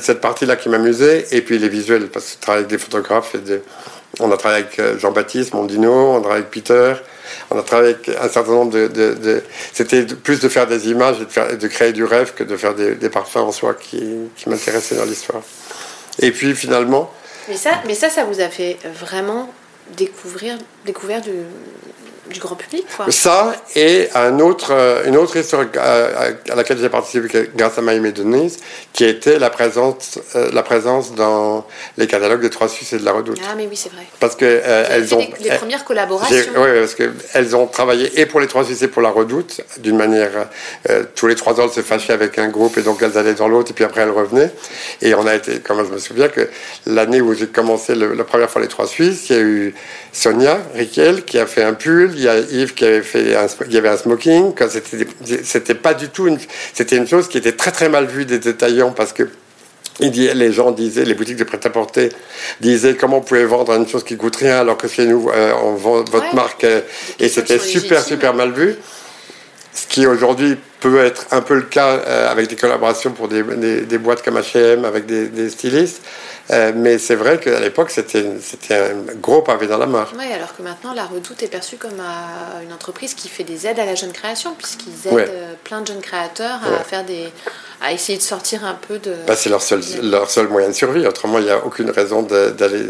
[0.00, 1.26] cette partie-là qui m'amusait.
[1.32, 3.60] Et puis les visuels, parce que je travaille avec des photographes et des
[4.18, 6.94] on a travaillé avec euh, Jean-Baptiste Mondino, on a travaillé avec Peter,
[7.50, 9.42] on a travaillé avec un certain nombre de.
[9.72, 13.08] C'était plus de faire des images et de, créer du rêve que de faire des,
[13.08, 14.02] parfums en soi qui,
[14.46, 15.42] m'intéressaient dans l'histoire.
[16.18, 17.10] Et puis finalement.
[17.48, 17.56] Mais
[17.94, 19.52] ça, ça, vous a fait vraiment
[19.96, 21.30] découvrir, découvrir du,
[22.32, 22.84] du grand public.
[22.96, 23.10] Quoi.
[23.10, 28.12] Ça et un autre, euh, une autre histoire à, laquelle j'ai participé grâce à Maïmé
[28.12, 28.58] Denise,
[28.92, 31.66] qui était la présence, euh, la présence dans
[31.98, 33.40] les catalogues des Trois Suisses et de la Redoute.
[33.48, 34.02] Ah mais oui, c'est vrai.
[34.18, 36.52] Parce que euh, elles ont les, premières collaborations.
[36.56, 39.96] Oui, parce qu'elles ont travaillé et pour les Trois Suisses et pour la Redoute d'une
[39.96, 40.30] manière.
[41.14, 43.48] tous les trois ans, elles se fâchaient avec un groupe et donc elles allaient dans
[43.48, 44.50] l'autre et puis après elles revenaient.
[45.02, 46.48] Et on a été, comme je me souviens que
[46.86, 49.74] l'année où j'ai commencé la première fois les Trois Suisses, il y a eu
[50.12, 53.72] Sonia Riquel qui a fait un pull y a Yves qui avait fait un, il
[53.72, 54.52] y avait un smoking.
[54.68, 55.06] C'était,
[55.44, 56.38] c'était pas du tout une,
[56.74, 59.28] c'était une chose qui était très très mal vue des détaillants parce que
[60.00, 62.10] les gens disaient, les boutiques de prêt-à-porter
[62.60, 65.52] disaient comment vous pouvez vendre une chose qui coûte rien alors que chez nous euh,
[65.62, 66.80] on vend votre marque euh,
[67.18, 68.76] et c'était super super mal vu.
[69.80, 73.42] Ce qui aujourd'hui peut être un peu le cas euh, avec des collaborations pour des,
[73.42, 76.02] des, boîtes comme H&M avec des, des stylistes.
[76.50, 78.26] Euh, mais c'est vrai qu'à l'époque, c'était,
[78.72, 80.12] un gros pavé dans la mare.
[80.18, 83.66] Oui, alors que maintenant, la Redoute est perçue comme euh, une entreprise qui fait des
[83.66, 85.30] aides à la jeune création, puisqu'ils aident
[85.64, 87.28] plein de jeunes créateurs à, faire des,
[87.80, 89.14] à essayer de sortir un peu de...
[89.26, 91.06] Bah, c'est leur seul, leur seul moyen de survie.
[91.06, 92.84] Autrement, il n'y a aucune raison d'aller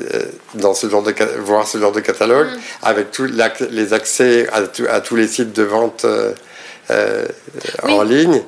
[0.54, 2.60] dans ce genre de, voir ce genre de catalogue, mm.
[2.82, 6.04] avec tous les accès à, à, tous les sites de vente
[7.82, 8.42] en ligne.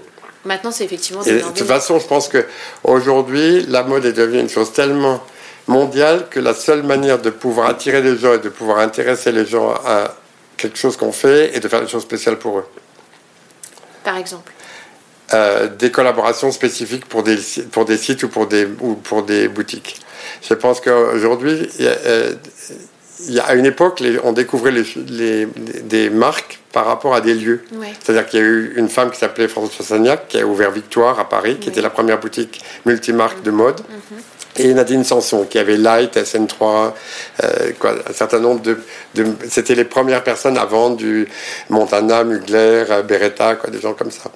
[0.44, 1.22] Maintenant, c'est effectivement.
[1.22, 2.44] de toute façon, je pense que
[2.85, 5.22] aujourd'hui, la mode est devenue une chose tellement
[5.68, 9.46] mondiale que la seule manière de pouvoir attirer les gens et de pouvoir intéresser les
[9.46, 10.16] gens à
[10.57, 12.66] quelque chose qu'on fait et de faire des choses spéciales pour eux.
[14.02, 14.52] Par exemple
[15.35, 17.38] euh, des collaborations spécifiques pour des,
[17.70, 19.98] pour des sites ou pour des, ou pour des boutiques.
[20.46, 22.35] Je pense qu'aujourd'hui, euh,
[23.26, 25.46] il y a, à une époque, on découvrait les, les,
[25.85, 27.64] des marques par rapport à des lieux.
[28.00, 31.20] C'est-à-dire qu'il y a eu une femme qui s'appelait Françoise Sagnac qui a ouvert Victoire
[31.20, 33.80] à Paris, qui était la première boutique multimarque de mode.
[33.80, 34.18] Mhm
[34.56, 36.92] et Nadine Sanson, qui avait Light, SN3,
[37.42, 38.76] euh, quoi, un certain nombre de,
[39.48, 41.26] C'était les premières personnes à vendre du
[41.70, 44.30] Montana, Mugler, euh, Beretta, quoi, des gens comme ça.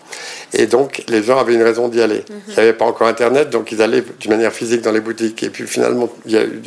[0.55, 2.25] Et donc, les gens avaient une raison d'y aller.
[2.29, 2.41] Mhm.
[2.49, 5.43] Il n'y avait pas encore Internet, donc ils allaient d'une manière physique dans les boutiques.
[5.43, 6.63] Et puis finalement, il y a eu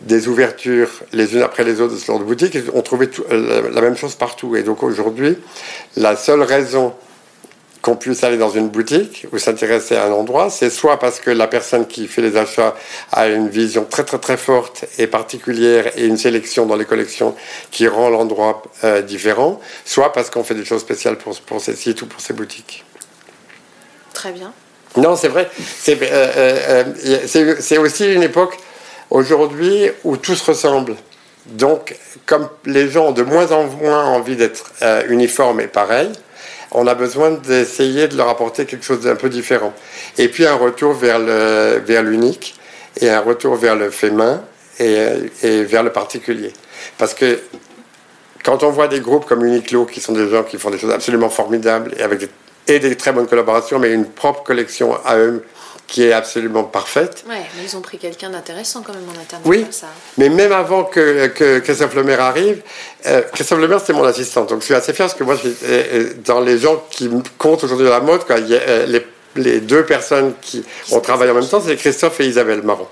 [0.00, 2.54] des ouvertures les unes après les autres de ce genre de boutiques.
[2.56, 4.56] Et on trouvait euh, la même chose partout.
[4.56, 5.36] Et donc aujourd'hui,
[5.96, 6.94] la seule raison
[7.82, 11.30] qu'on puisse aller dans une boutique ou s'intéresser à un endroit, c'est soit parce que
[11.30, 12.74] la personne qui fait les achats
[13.12, 17.34] a une vision très très très forte et particulière et une sélection dans les collections
[17.70, 21.76] qui rend l'endroit euh, différent, soit parce qu'on fait des choses spéciales pour, pour ces
[21.76, 22.84] sites ou pour ces boutiques.
[24.12, 24.52] Très bien.
[24.96, 25.48] Non, c'est vrai.
[25.78, 28.58] C'est euh, euh, aussi une époque
[29.10, 30.96] aujourd'hui où tout se ressemble.
[31.46, 34.72] Donc, comme les gens ont de moins en moins envie d'être
[35.08, 36.12] uniformes et pareils,
[36.72, 39.72] on a besoin d'essayer de leur apporter quelque chose d'un peu différent.
[40.18, 42.54] Et puis un retour vers le vers l'unique
[43.00, 44.42] et un retour vers le fait main
[44.78, 46.52] et, vers le particulier.
[46.98, 47.40] Parce que
[48.44, 50.92] quand on voit des groupes comme Uniqlo, qui sont des gens qui font des choses
[50.92, 52.28] absolument formidables et avec
[52.66, 55.42] et des très bonnes collaborations, mais une propre collection à eux
[55.88, 57.24] qui est absolument parfaite.
[57.26, 59.46] Ouais, mais ils ont pris quelqu'un d'intéressant quand même en internet.
[59.46, 59.86] Oui, ça.
[60.18, 62.60] mais même avant que, que Christophe Lemaire arrive,
[63.06, 65.52] euh, Christophe Lemaire c'était mon assistant, donc je suis assez fier parce que moi, euh,
[65.64, 69.60] euh, dans les gens qui comptent aujourd'hui dans la mode, quoi, y a, les, les,
[69.60, 72.86] deux personnes qui ont travaillé en même temps, c'est Christophe et Isabelle Marron.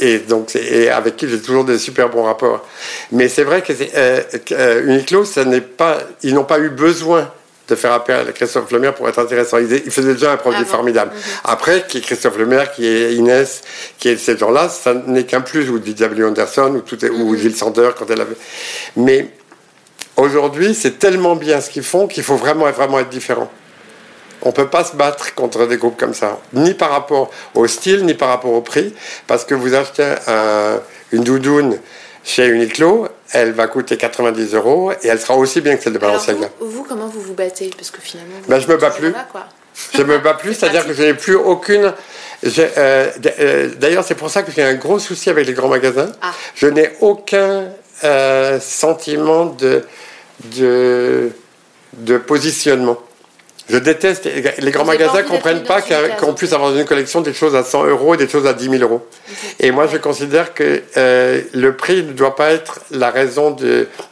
[0.00, 2.64] Et donc, et avec qui j'ai toujours des super bons rapports.
[3.10, 7.30] Mais c'est vrai que euh, Uniqlo, ça n'est pas, ils n'ont pas eu besoin
[7.68, 9.58] de faire appel à Christophe Lemaire pour être intéressant.
[9.58, 11.12] Il, faisait déjà un produit formidable.
[11.14, 11.20] Mhm.
[11.44, 13.62] Après, qui est Christophe Lemaire, qui est Inès,
[13.98, 16.24] qui est ces gens-là, ça n'est qu'un plus, ou W.
[16.24, 17.38] Anderson, ou, tout est, ou mhm.
[17.38, 18.36] Gilles Sander, quand elle avait.
[18.96, 19.28] Mais
[20.16, 23.50] aujourd'hui, c'est tellement bien ce qu'ils font qu'il faut vraiment, vraiment être différent.
[24.44, 27.68] On ne peut pas se battre contre des groupes comme ça, ni par rapport au
[27.68, 28.92] style, ni par rapport au prix,
[29.28, 30.16] parce que vous achetez
[31.12, 31.78] une doudoune
[32.24, 35.98] chez Uniqlo, elle va coûter 90 euros et elle sera aussi bien que celle de
[35.98, 36.50] Balenciaga.
[36.60, 37.70] Vous, vous, comment vous vous battez?
[37.76, 38.34] Parce que finalement.
[38.46, 39.12] ben, je me bats plus.
[39.94, 41.92] je me bats plus, c'est-à-dire que je n'ai plus aucune.
[42.44, 46.12] Euh, euh, d'ailleurs, c'est pour ça que j'ai un gros souci avec les grands magasins.
[46.20, 46.32] Ah.
[46.54, 47.68] Je n'ai aucun
[48.04, 49.84] euh, sentiment de,
[50.56, 51.30] de,
[51.94, 52.98] de positionnement.
[53.72, 54.28] Je déteste.
[54.58, 55.80] Les grands magasins ne comprennent pas
[56.20, 58.52] qu'on puisse avoir dans une collection des choses à 100 euros et des choses à
[58.52, 59.06] 10 000 euros.
[59.60, 63.56] Et moi, je considère que euh, le prix ne doit pas être la raison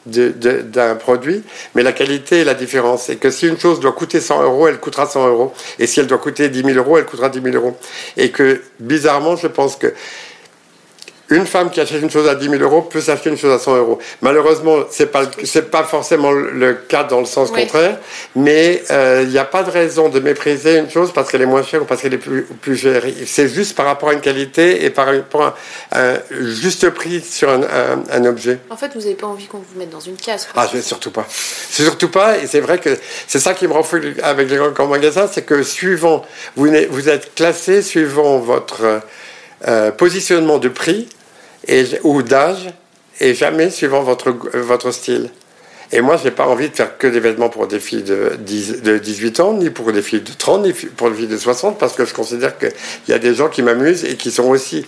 [0.07, 1.43] d'un produit,
[1.75, 3.11] mais la qualité et la différence.
[3.11, 5.53] Et que si une chose doit coûter 100 euros, elle coûtera 100 euros.
[5.79, 7.77] Et si elle doit coûter 10 000 euros, elle coûtera 10 000 euros.
[8.17, 9.93] Et que, bizarrement, je pense que
[11.31, 13.59] une femme qui achète une chose à 10 000 euros peut s'acheter une chose à
[13.59, 13.99] 100 euros.
[14.21, 15.27] Malheureusement, ce n'est pas,
[15.71, 17.99] pas forcément le cas dans le sens contraire,
[18.35, 21.47] mais euh, il n'y a pas de raison de mépriser une chose parce qu'elle est
[21.47, 23.03] moins chère ou parce qu'elle est plus, plus chère.
[23.27, 25.55] C'est juste par rapport à une qualité et par rapport
[25.93, 27.63] à un juste prix sur un,
[28.11, 28.59] un, objet.
[28.69, 30.49] En fait, vous n'avez pas envie qu'on vous mette dans une case.
[30.57, 31.27] Ah, je, surtout pas.
[31.29, 34.57] C'est surtout pas, et c'est vrai que c'est ça qui me rend fou avec les
[34.57, 36.25] grands magasins, c'est que suivant,
[36.57, 39.01] vous, vous êtes classé suivant votre
[39.69, 41.09] euh, positionnement de prix
[41.71, 42.69] et, ou d'âge,
[43.21, 45.31] et jamais suivant votre, votre style.
[45.93, 48.37] Et moi, je n'ai pas envie de faire que des vêtements pour des filles de,
[48.39, 51.37] 10, de 18 ans, ni pour des filles de 30, ni pour des filles de
[51.37, 52.73] 60, parce que je considère qu'il
[53.09, 54.87] y a des gens qui m'amusent et qui sont aussi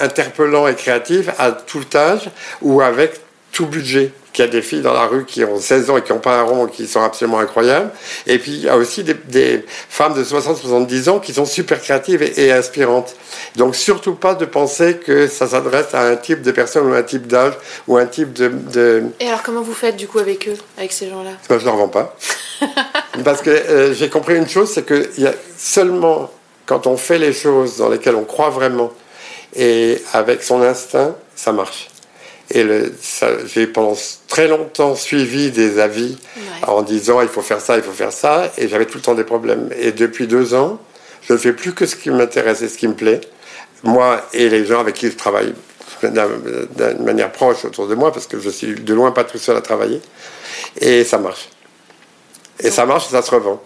[0.00, 2.30] interpellants et créatifs à tout âge
[2.62, 3.20] ou avec
[3.52, 6.02] tout budget qu'il y a des filles dans la rue qui ont 16 ans et
[6.02, 7.90] qui n'ont pas un rond, qui sont absolument incroyables.
[8.26, 12.22] Et puis, il y a aussi des, femmes de 60-70 ans qui sont super créatives
[12.22, 13.14] et, inspirantes.
[13.54, 17.02] Donc, surtout pas de penser que ça s'adresse à un type de personne ou un
[17.04, 17.54] type d'âge
[17.86, 21.08] ou un type de, Et alors, comment vous faites, du coup, avec eux, avec ces
[21.08, 21.30] gens-là?
[21.48, 22.16] Ben, Je ne leur vends pas.
[23.24, 24.84] Parce que euh, j'ai compris une chose, c'est
[25.16, 26.30] y a seulement
[26.66, 28.92] quand on fait les choses dans lesquelles on croit vraiment
[29.54, 31.88] et avec son instinct, ça marche.
[32.50, 32.66] Et
[33.46, 33.96] j'ai pendant
[34.28, 36.18] très longtemps suivi des avis
[36.66, 39.14] en disant il faut faire ça, il faut faire ça, et j'avais tout le temps
[39.14, 39.70] des problèmes.
[39.78, 40.78] Et depuis deux ans,
[41.26, 43.20] je ne fais plus que ce qui m'intéresse et ce qui me plaît,
[43.82, 45.54] moi et les gens avec qui je travaille
[46.02, 49.56] d'une manière proche autour de moi, parce que je suis de loin pas tout seul
[49.56, 50.02] à travailler,
[50.80, 51.48] et ça marche.
[52.60, 53.62] Et ça marche et ça se revend.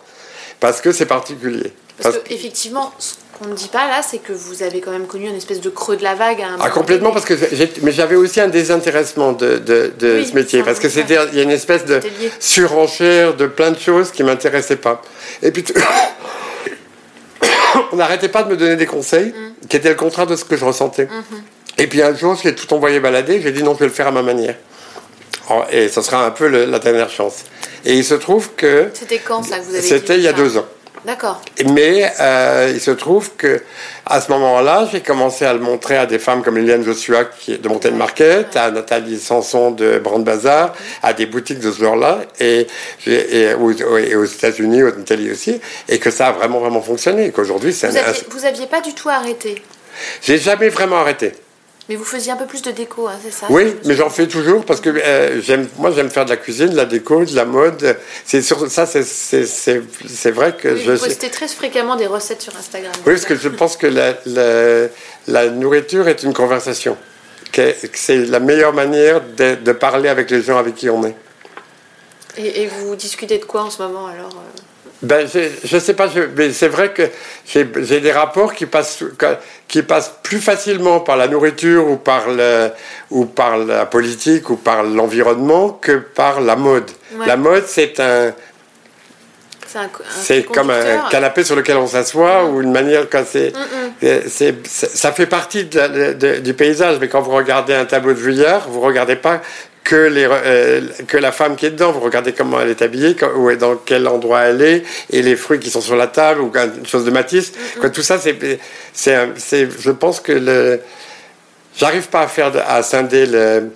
[0.61, 1.73] Parce que c'est particulier.
[2.01, 5.29] Parce, qu'effectivement, ce qu'on ne dit pas là, c'est que vous avez quand même connu
[5.29, 6.41] une espèce de creux de la vague.
[6.43, 7.35] À un Ah, complètement, parce que
[7.83, 11.17] mais j'avais aussi un désintéressement de, de, de Oui, ce métier, ça, parce que c'était,
[11.33, 12.01] il y a une espèce de
[12.41, 15.03] surenchère de plein de choses qui m'intéressaient pas.
[15.43, 15.65] Et puis,
[17.93, 19.67] on n'arrêtait pas de me donner des conseils Mm.
[19.69, 21.05] qui étaient le contraire de ce que je ressentais.
[21.05, 21.79] Mm-hmm.
[21.83, 24.09] Et puis un jour, j'ai tout envoyé balader, j'ai dit non, je vais le faire
[24.09, 24.57] à ma manière.
[25.51, 27.45] Oh, Et ce sera un peu le- la dernière chance.
[27.85, 30.33] Et il se trouve que C'était quand ça que vous avez c'était il y a
[30.33, 30.37] ça?
[30.37, 30.67] deux ans.
[31.05, 31.41] D'accord.
[31.75, 33.63] Mais euh, il se trouve que
[34.05, 37.69] à ce moment-là, j'ai commencé à le montrer à des femmes comme Liliane Joshua de
[37.69, 42.67] Montaigne Market, à Nathalie Sanson de Brand Bazar, à des boutiques de ce genre-là, et,
[43.61, 47.27] aux, et aux États-Unis, en Italie aussi, et que ça a vraiment vraiment fonctionné.
[47.27, 49.63] Et qu'aujourd'hui, c'est Vous un- aviez, vous aviez pas du tout arrêté,
[50.23, 51.33] j'ai jamais vraiment arrêté.
[51.89, 54.27] Mais vous faisiez un peu plus de déco, hein, c'est ça Oui, mais j'en fais
[54.27, 57.35] toujours parce que euh, j'aime, moi j'aime faire de la cuisine, de la déco, de
[57.35, 57.97] la mode.
[58.25, 60.93] C'est sur ça, c'est, c'est, c'est, c'est vrai que Oui, je.
[60.93, 62.93] Vous postez très fréquemment des recettes sur Instagram.
[63.07, 64.89] Oui, parce que je pense que la, la,
[65.27, 66.97] la nourriture est une conversation.
[67.53, 71.03] Que, que c'est la meilleure manière de, de parler avec les gens avec qui on
[71.07, 71.17] est.
[72.37, 74.61] Et, et vous discutez de quoi en ce moment alors euh
[75.01, 77.03] Ben, je, je sais pas, je- mais c'est vrai que
[77.47, 77.65] j'ai,
[78.01, 79.05] des rapports qui passent,
[79.69, 82.71] qui passent plus facilement par la nourriture ou par, le,
[83.11, 86.91] ou par la politique ou par l'environnement que par la mode.
[87.15, 87.27] Ouais.
[87.27, 88.33] La mode, c'est un,
[90.23, 93.53] C'est comme un canapé sur lequel on s'assoit ou une manière quand c'est,
[94.65, 96.97] ça fait partie de la- de- du paysage.
[97.01, 99.43] Mais quand vous regardez un tableau de Vuillard, vous regardez pas
[99.85, 101.93] que, les, euh, que la femme qui est dedans.
[101.93, 105.23] Vous regardez comment elle est habillée, quand- où est, dans quel endroit elle est, et
[105.23, 107.53] les fruits qui sont sur la table ou une chose de Matisse.
[107.81, 110.81] Quoi, tout ça, c'est, je pense que le,
[111.77, 113.71] j'arrive pas à faire, à scinder le-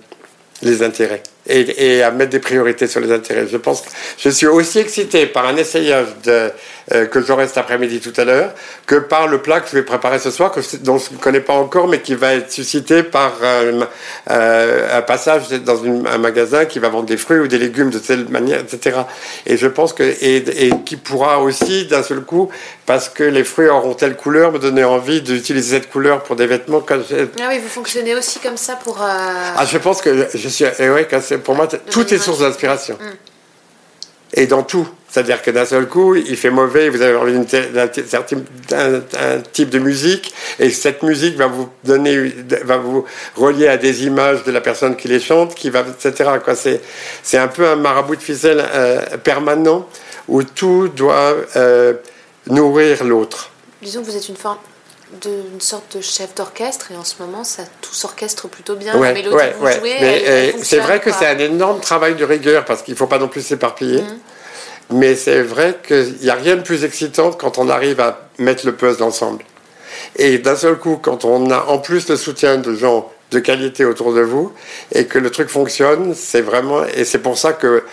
[0.61, 3.47] les intérêts et, et à mettre des priorités sur les intérêts.
[3.51, 6.51] Je pense que je suis aussi excité par un essayage de,
[6.93, 8.51] euh, que j'aurai cet après-midi tout à l'heure
[8.85, 11.39] que par le plat que je vais préparer ce soir, que dont je ne connais
[11.41, 13.83] pas encore, mais qui va être suscité par euh,
[14.29, 17.89] euh, un passage dans une- un magasin qui va vendre des fruits ou des légumes
[17.89, 18.97] de telle manière, etc.
[19.45, 22.49] Et je pense que et, et qui pourra aussi d'un seul coup,
[22.85, 26.47] parce que les fruits auront telle couleur, me donner envie d'utiliser cette couleur pour des
[26.47, 26.79] vêtements.
[26.81, 28.97] Quand Ah oui, vous fonctionnez aussi comme ça pour.
[29.01, 30.65] ah, je pense que je suis.
[30.79, 32.95] et ouais, quand c'est- pour moi, t- tout est manière source d'inspiration.
[32.95, 33.15] Mm.
[34.35, 34.87] Et dans tout.
[35.07, 40.33] C'est-à-dire que d'un seul coup, il fait mauvais, vous avez envie d'un type de musique,
[40.57, 43.05] et cette musique va vous donner, va vous
[43.35, 46.31] relier à des images de la personne qui les chante, qui va, etc.
[47.21, 49.87] C'est un peu un marabout de ficelle euh, permanent
[50.27, 51.93] où tout doit euh,
[52.47, 53.51] nourrir l'autre.
[53.83, 54.57] Disons que vous êtes une forme
[55.21, 58.93] d'une sorte de chef d'orchestre et en ce moment ça tout s'orchestre plutôt bien.
[58.93, 62.15] la Ouais, mélodie ouais, que vous jouez, euh, c'est vrai que c'est un énorme travail
[62.15, 64.01] de rigueur parce qu'il ne faut pas non plus s'éparpiller.
[64.01, 64.19] Mhm.
[64.91, 68.65] Mais c'est vrai qu'il n'y a rien de plus excitant quand on arrive à mettre
[68.65, 69.43] le puzzle ensemble.
[70.17, 73.85] Et d'un seul coup, quand on a en plus le soutien de gens de qualité
[73.85, 74.53] autour de vous
[74.93, 76.85] et que le truc fonctionne, c'est vraiment.
[76.85, 77.83] Et c'est pour ça que,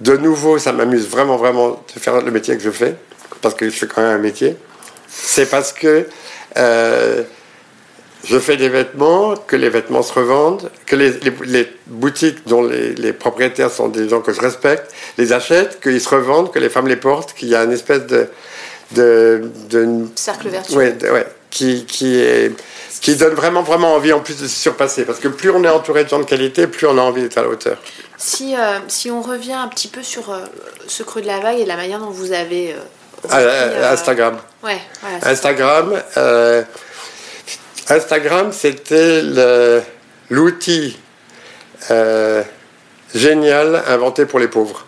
[0.00, 2.96] de nouveau, ça m'amuse vraiment, vraiment de faire le métier que je fais,
[3.40, 4.56] parce que je fais quand même un métier.
[5.08, 6.06] C'est parce que.
[6.58, 7.22] Euh,
[8.24, 12.62] je fais des vêtements, que les vêtements se revendent, que les, les- les boutiques dont
[12.62, 16.58] les, les propriétaires sont des gens que je respecte, les achètent, qu'ils se revendent, que
[16.58, 18.28] les femmes les portent, qu'il y a une espèce de...
[18.92, 20.76] de, de Cercle vertueux.
[20.76, 22.52] ouais, ouais, qui, qui, est,
[23.00, 25.04] qui donne vraiment, vraiment envie en plus de se surpasser.
[25.04, 27.38] Parce que plus on est entouré de gens de qualité, plus on a envie d'être
[27.38, 27.78] à la hauteur.
[28.16, 30.40] Si, euh, si on revient un petit peu sur euh,
[30.88, 32.72] ce creux de la vague et la manière dont vous avez.
[32.72, 32.78] euh,
[33.28, 34.38] À- repris, à- euh, Instagram.
[34.62, 35.26] Ouais, voilà.
[35.28, 36.62] Instagram, euh,
[37.88, 39.22] Instagram, c'était
[40.30, 40.98] l'outil
[41.90, 42.42] euh,
[43.14, 44.84] génial inventé pour les pauvres.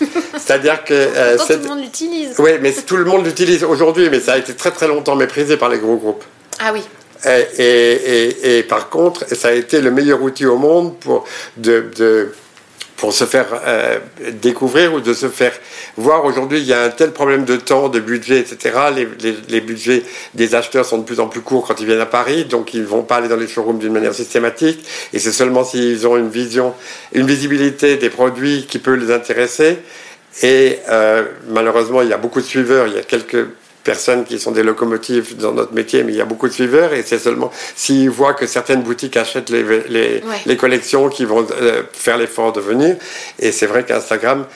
[0.38, 2.34] C'est-à-dire que euh, Pourtant, tout le monde l'utilise.
[2.38, 5.56] oui, mais tout le monde l'utilise aujourd'hui, mais ça a été très très longtemps méprisé
[5.56, 6.24] par les gros groupes.
[6.60, 6.82] Ah oui.
[7.24, 8.22] Et, et-
[8.54, 11.24] et- et par contre, ça a été le meilleur outil au monde pour,
[11.56, 12.32] de, de-
[12.98, 13.98] pour se faire euh,
[14.42, 15.52] découvrir ou de se faire
[15.96, 16.24] voir.
[16.24, 18.76] Aujourd'hui, il y a un tel problème de temps, de budget, etc.
[18.94, 20.02] Les, les- les budgets
[20.34, 22.84] des acheteurs sont de plus en plus courts quand ils viennent à Paris, donc ils
[22.84, 24.84] vont pas aller dans les showrooms d'une manière systématique.
[25.12, 26.74] Et c'est seulement s'ils ont une vision,
[27.12, 29.78] une visibilité des produits qui peut les intéresser.
[30.42, 32.86] Et euh, malheureusement, il y a beaucoup de suiveurs.
[32.88, 33.46] Il y a quelques
[33.84, 36.92] personnes qui sont des locomotives dans notre métier, mais il y a beaucoup de suiveurs.
[36.92, 40.36] Et c'est seulement s'ils voient que certaines boutiques achètent les, les, Ouais.
[40.46, 42.96] les collections qui vont euh, faire l'effort de venir.
[43.38, 44.46] Et c'est vrai qu'Instagram,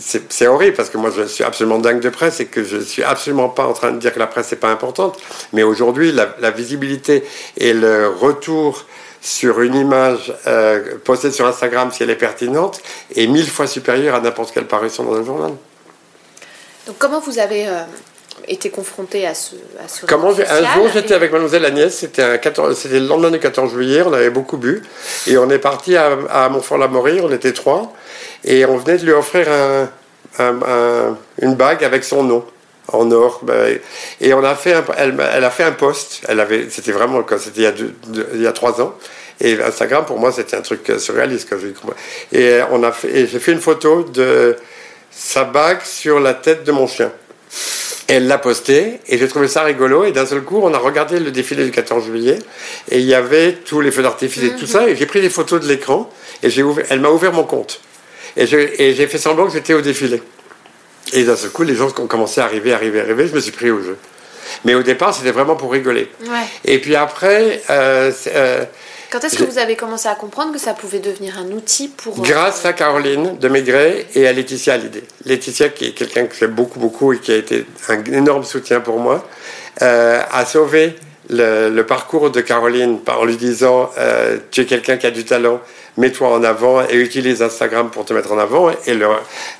[0.00, 2.78] c'est c'est horrible parce que moi je suis absolument dingue de presse et que je
[2.78, 5.18] suis absolument pas en train de dire que la presse n'est pas importante.
[5.52, 7.24] Mais aujourd'hui, la, la visibilité
[7.56, 8.84] et le retour
[9.20, 12.80] sur une image euh, postée sur Instagram, si elle est pertinente,
[13.14, 15.52] est mille fois supérieure à n'importe quelle parution dans un journal.
[16.86, 17.82] Donc, comment vous avez euh,
[18.48, 22.22] été confronté à ce, à ce Comment Un jour, j'étais et- avec mademoiselle Agnès, c'était
[22.22, 24.82] un 14 c'était le lendemain du 14 juillet, on avait beaucoup bu,
[25.26, 27.92] et on est parti à, à Montfort-la-Maurie, on était trois,
[28.44, 29.90] et on venait de lui offrir un-
[30.38, 32.44] un- un- une bague avec son nom
[32.92, 33.40] en or.
[33.42, 33.78] Ben,
[34.20, 37.24] Et on a fait un, elle, elle a fait un post, elle avait, c'était vraiment,
[37.38, 38.94] c'était il, y a deux- deux- il y a trois ans,
[39.40, 41.48] et Instagram, pour moi, c'était un truc euh, surréaliste.
[41.50, 41.74] Quand j'ai
[42.38, 44.56] et euh, on a fait, et j'ai fait une photo de
[45.10, 47.10] sa bague sur la tête de mon chien.
[48.08, 50.04] Elle l'a posté et j'ai trouvé ça rigolo.
[50.04, 52.38] Et d'un seul coup, on a regardé le défilé du 14 juillet
[52.90, 54.88] et il y avait tous les feux d'artifice et tout ça.
[54.88, 56.10] Et j'ai pris des photos de l'écran
[56.42, 57.80] et j'ai ouvert, elle m'a ouvert mon compte.
[58.36, 60.22] Et j'ai fait semblant que j'étais au défilé.
[61.12, 63.26] Et d'un seul coup, les gens ont commencé à arriver, arriver, arriver.
[63.26, 63.96] Je me suis pris au jeu.
[64.64, 66.10] Mais au départ, c'était vraiment pour rigoler.
[66.22, 66.44] Ouais.
[66.64, 68.64] Et puis après, euh, euh,
[69.18, 72.18] Quand est-ce que vous avez commencé à comprendre que ça pouvait devenir un outil pour...
[72.18, 75.04] euh, Grâce à Caroline de Maigret et à Laetitia Hallyday.
[75.24, 78.80] Laetitia, qui est quelqu'un que j'aime beaucoup, beaucoup et qui a été un énorme soutien
[78.80, 79.26] pour moi,
[79.80, 80.96] euh, a sauvé
[81.30, 85.24] le, le parcours de Caroline en lui disant euh, Tu es quelqu'un qui a du
[85.24, 85.62] talent,
[85.96, 88.70] mets-toi en avant et utilise Instagram pour te mettre en avant.
[88.86, 88.98] Et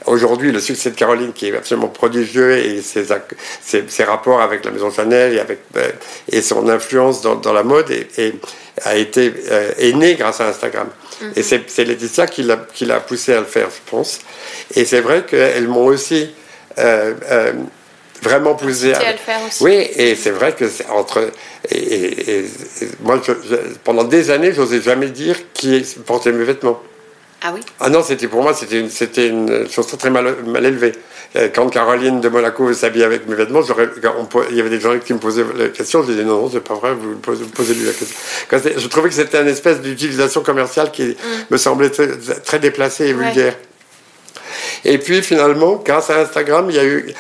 [0.04, 3.32] aujourd'hui, le succès de Caroline, qui est absolument prodigieux, et ses, ac-
[3.62, 5.61] ses, ses rapports avec la maison Chanel et, avec,
[6.30, 8.34] et son influence dans, dans la mode est, est-
[8.85, 10.89] a été, euh, est né grâce à Instagram.
[11.35, 14.18] Et c'est Laetitia qui l'a qui l'a poussé à le faire, je pense.
[14.74, 16.31] Et c'est vrai qu'elles m'ont aussi
[16.79, 17.53] euh, euh,
[18.22, 19.62] vraiment poussé incité à le faire aussi.
[19.64, 21.31] Oui, et c'est vrai que c'est entre.
[21.70, 22.45] Et, et-
[23.01, 26.81] moi, je- je- pendant des années, j'osais jamais dire qui portait mes vêtements.
[27.43, 27.61] Ah oui?
[27.81, 30.93] Ah non, c'était pour moi, c'était une, c'était une chose très, très mal, mal élevée.
[31.37, 34.99] Euh, Quand Caroline de Monaco s'habillait avec mes vêtements, on il y avait des gens
[34.99, 37.84] qui me posaient la question, je disais non, non, c'est pas vrai, vous posez, lui
[37.84, 38.16] la question.
[38.49, 41.16] Quand je trouvais que c'était une espèce d'utilisation commerciale qui
[41.51, 42.09] me semblait très,
[42.45, 43.24] très déplacée et Ouais.
[43.24, 43.55] vulgaire.
[44.84, 47.12] Et puis finalement, grâce à Instagram, il y a eu,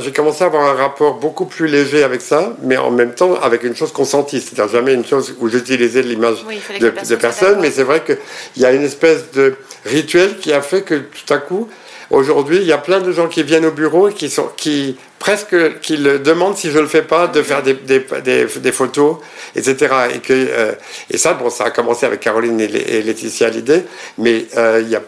[0.00, 3.34] j'ai commencé à avoir un rapport beaucoup plus léger avec ça, mais en même temps
[3.40, 7.60] avec une chose consentie, c'est-à-dire jamais une chose où j'utilisais l'image Oui, de, de personnes,
[7.60, 8.18] mais c'est vrai qu'il
[8.62, 9.54] y a une espèce de
[9.84, 11.68] rituel qui a fait que tout à coup,
[12.10, 14.96] aujourd'hui, il y a plein de gens qui viennent au bureau et qui sont, qui
[15.18, 19.16] presque, qui le demandent si je le fais pas, de faire des, des, photos,
[19.54, 19.94] etc.
[20.14, 20.72] Et que, euh,
[21.10, 23.84] et ça, bon, ça a commencé avec Caroline et, Laetitia Hallyday,
[24.18, 25.02] mais euh, il y a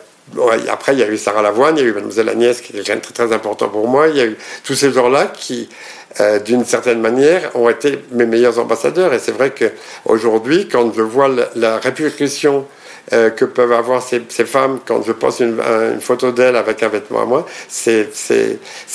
[0.70, 2.82] après, il y a eu Sarah Lavoine, il y a eu Mademoiselle Agnès, qui est
[2.82, 4.08] quelqu'un très, très important pour moi.
[4.08, 5.68] Il y a eu tous ces gens-là qui,
[6.20, 9.14] euh, d'une certaine manière, ont été mes meilleurs ambassadeurs.
[9.14, 12.66] Et c'est vrai qu'aujourd'hui, quand je vois la, la répercussion
[13.12, 16.56] euh, que peuvent avoir ces, ces femmes quand je poste une, un- une photo d'elles
[16.56, 18.08] avec un vêtement à moi, c'est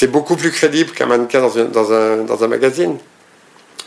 [0.07, 2.97] beaucoup plus crédible qu'un mannequin dans, une- dans, un, dans un magazine.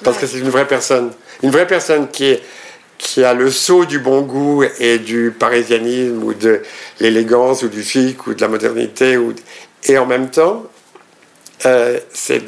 [0.03, 0.23] Parce Ouais.
[0.23, 1.13] que c'est une vraie personne.
[1.43, 2.43] Une vraie personne qui est
[2.99, 6.63] qui a le saut du bon goût et du parisianisme ou de
[6.99, 9.35] l'élégance ou du chic ou de la modernité ou
[9.85, 10.63] et en même temps
[11.65, 12.41] euh, c'est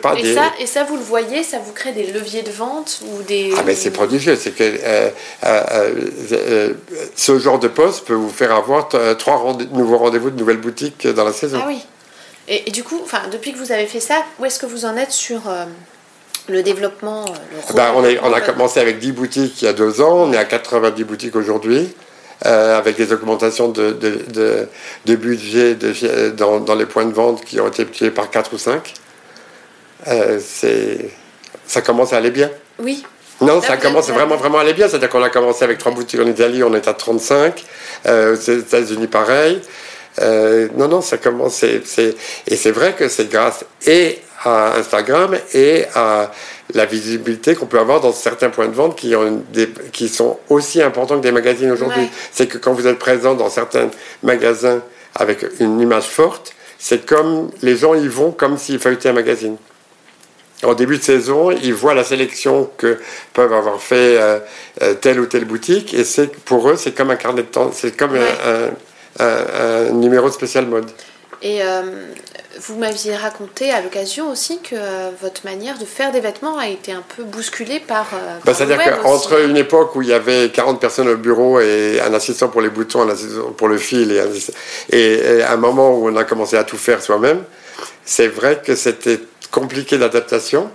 [0.00, 2.50] pas et des ça, et ça, vous le voyez, ça vous crée des leviers de
[2.50, 3.52] vente ou des...
[3.56, 5.10] ah mais c'est prodigieux c'est que euh,
[5.44, 6.72] euh,
[7.14, 8.88] ce genre de poste peut vous faire avoir
[9.18, 11.78] trois rendez- nouveaux rendez-vous de nouvelles boutiques dans la saison Ah oui.
[12.48, 14.84] Et, et du coup, enfin, depuis que vous avez fait ça, où est-ce que vous
[14.84, 15.42] en êtes sur
[16.48, 19.72] le développement le Ben, on, est- on a commencé avec 10 boutiques il y a
[19.72, 21.92] deux ans, on est à 90 boutiques aujourd'hui,
[22.44, 24.68] euh, avec des augmentations de, de, de,
[25.06, 28.52] de budget de- dans, dans les points de vente qui ont été multipliés par 4
[28.52, 28.92] ou 5.
[30.08, 30.38] Euh,
[31.66, 32.50] ça commence à aller bien.
[32.78, 33.04] Oui.
[33.40, 34.88] Non, ça commence êtes- vraiment, vraiment à aller bien.
[34.88, 37.64] C'est-à-dire qu'on a commencé avec trois boutiques en Italie, on est à 35.
[38.06, 39.60] Euh, aux États-Unis, pareil.
[40.20, 41.62] Euh, non, non, ça commence.
[41.62, 46.30] et c'est vrai que c'est grâce et à Instagram et à
[46.74, 50.38] la visibilité qu'on peut avoir dans certains points de vente qui, ont des- qui sont
[50.48, 52.02] aussi importants que des magazines aujourd'hui.
[52.02, 52.10] Ouais.
[52.32, 53.88] C'est que quand vous êtes présent dans certains
[54.22, 54.82] magasins
[55.14, 59.56] avec une image forte, c'est comme les gens y vont comme s'ils feuilletaient un magazine.
[60.62, 62.98] En début de saison, ils voient la sélection que
[63.34, 64.38] peuvent avoir fait euh,
[64.82, 67.70] euh, telle ou telle boutique, et c'est pour eux, c'est comme un carnet de temps,
[67.74, 68.70] c'est comme un- Ouais.
[69.20, 70.90] un, un- un numéro spécial mode.
[71.42, 71.82] Et euh,
[72.60, 76.68] vous m'aviez raconté à l'occasion aussi que euh, votre manière de faire des vêtements a
[76.68, 78.06] été un peu bousculée par.
[78.14, 81.60] euh, Bah, par C'est-à-dire qu'entre une époque où il y avait 40 personnes au bureau
[81.60, 84.26] et un assistant pour les boutons, un assistant pour le fil, et un,
[84.90, 87.42] et- et un moment où on a commencé à tout faire soi-même,
[88.04, 90.70] c'est vrai que c'était compliqué d'adaptation.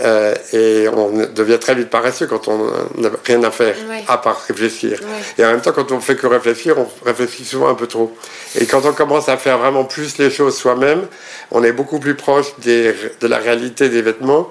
[0.00, 2.66] Euh, et on devient très vite paresseux quand on
[3.00, 4.02] n'a rien à faire, Ouais.
[4.08, 5.00] à part réfléchir.
[5.02, 5.42] Ouais.
[5.42, 8.16] Et en même temps, quand on fait que réfléchir, on réfléchit souvent un peu trop.
[8.58, 11.06] Et quand on commence à faire vraiment plus les choses soi-même,
[11.50, 14.48] on est beaucoup plus proche des, de la réalité des vêtements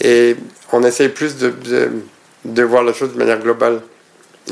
[0.00, 0.36] et
[0.72, 1.90] on essaye plus de, de,
[2.44, 3.80] de voir la chose de manière globale.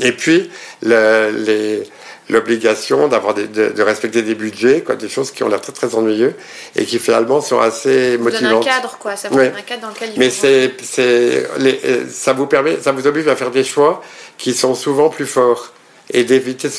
[0.01, 1.83] Et puis, le- les,
[2.29, 5.93] l'obligation d'avoir de, de, respecter des budgets, quoi, des choses qui ont l'air très très
[5.95, 6.33] ennuyeux
[6.75, 8.51] et qui finalement sont assez motivantes.
[8.51, 9.15] Donne un cadre, quoi.
[9.15, 12.91] Ça vous donne un cadre dans lequel Mais c'est, c'est, euh, ça vous permet, ça
[12.91, 14.01] vous oblige à faire des choix
[14.37, 15.71] qui sont souvent plus forts
[16.11, 16.69] et d'éviter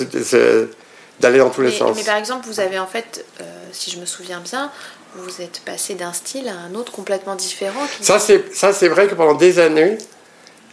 [1.21, 1.97] d'aller dans tous les sens.
[1.97, 4.71] Mais par exemple, vous avez en fait, euh, si je me souviens bien,
[5.15, 7.81] vous êtes passé d'un style à un autre complètement différent.
[8.01, 9.97] Ça, c'est, ça, c'est vrai que pendant des années,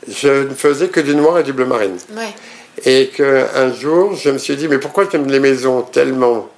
[0.08, 1.98] je ne faisais que du noir et du bleu marine.
[2.16, 2.34] Ouais.
[2.86, 6.50] Et qu'un jour, je me suis dit, mais pourquoi j'aime les maisons tellement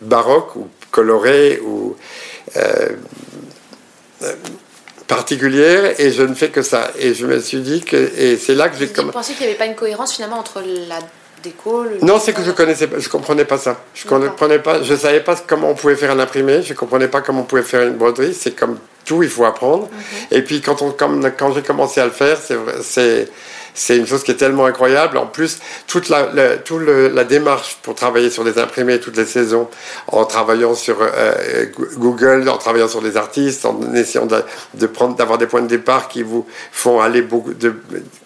[0.00, 1.96] baroques ou colorées ou
[2.56, 2.88] euh,
[4.22, 4.34] euh,
[5.06, 6.90] particulières et je ne fais que ça.
[6.98, 7.96] Et je me suis dit que.
[8.18, 8.86] Et c'est là que j'ai.
[8.86, 10.98] Vous pensez qu'il n'y avait pas une cohérence finalement entre la
[11.42, 13.80] déco Non, c'est que je connaissais pas, je comprenais pas ça.
[13.94, 17.20] Je comprenais pas, je savais pas comment on pouvait faire un imprimé, je comprenais pas
[17.20, 18.34] comment on pouvait faire une broderie.
[18.34, 19.88] C'est comme tout, il faut apprendre.
[19.90, 20.38] Mhm.
[20.38, 22.38] Et puis quand, on, comme, quand j'ai commencé à le faire,
[22.82, 23.28] c'est
[23.74, 25.16] c'est une chose qui est tellement incroyable.
[25.16, 29.68] En plus, toute la, la démarche pour travailler sur des imprimés toutes les saisons,
[30.08, 31.66] en travaillant sur euh,
[31.96, 36.08] Google, en travaillant sur des artistes, en essayant de, prendre, d'avoir des points de départ
[36.08, 37.74] qui vous font aller beaucoup, de,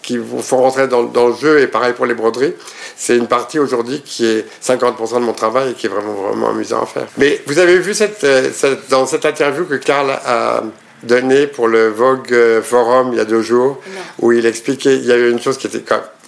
[0.03, 1.61] qui vous font rentrer dans, le jeu.
[1.61, 2.55] Et pareil pour les broderies.
[2.97, 6.51] C'est une partie aujourd'hui qui est 50% de mon travail et qui est vraiment vraiment
[6.51, 7.07] amusant à faire.
[7.19, 8.51] Mais vous avez vu cette, euh,
[8.89, 10.63] dans cette interview que Karl a
[11.07, 13.81] donné pour le Vogue euh, Forum il y a deux jours,
[14.19, 15.83] où il expliquait, il y a eu une chose qui était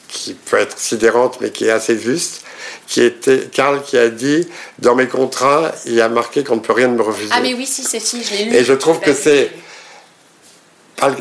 [0.08, 2.42] qui peut être sidérante, mais qui est assez juste,
[2.86, 4.48] qui était Karl qui a dit
[4.78, 7.30] dans mes contrats, il y a marqué qu'on ne peut rien me refuser.
[7.32, 8.56] Ah mais oui, si, c'est si, je l'ai lu.
[8.56, 9.50] Et je trouve que c'est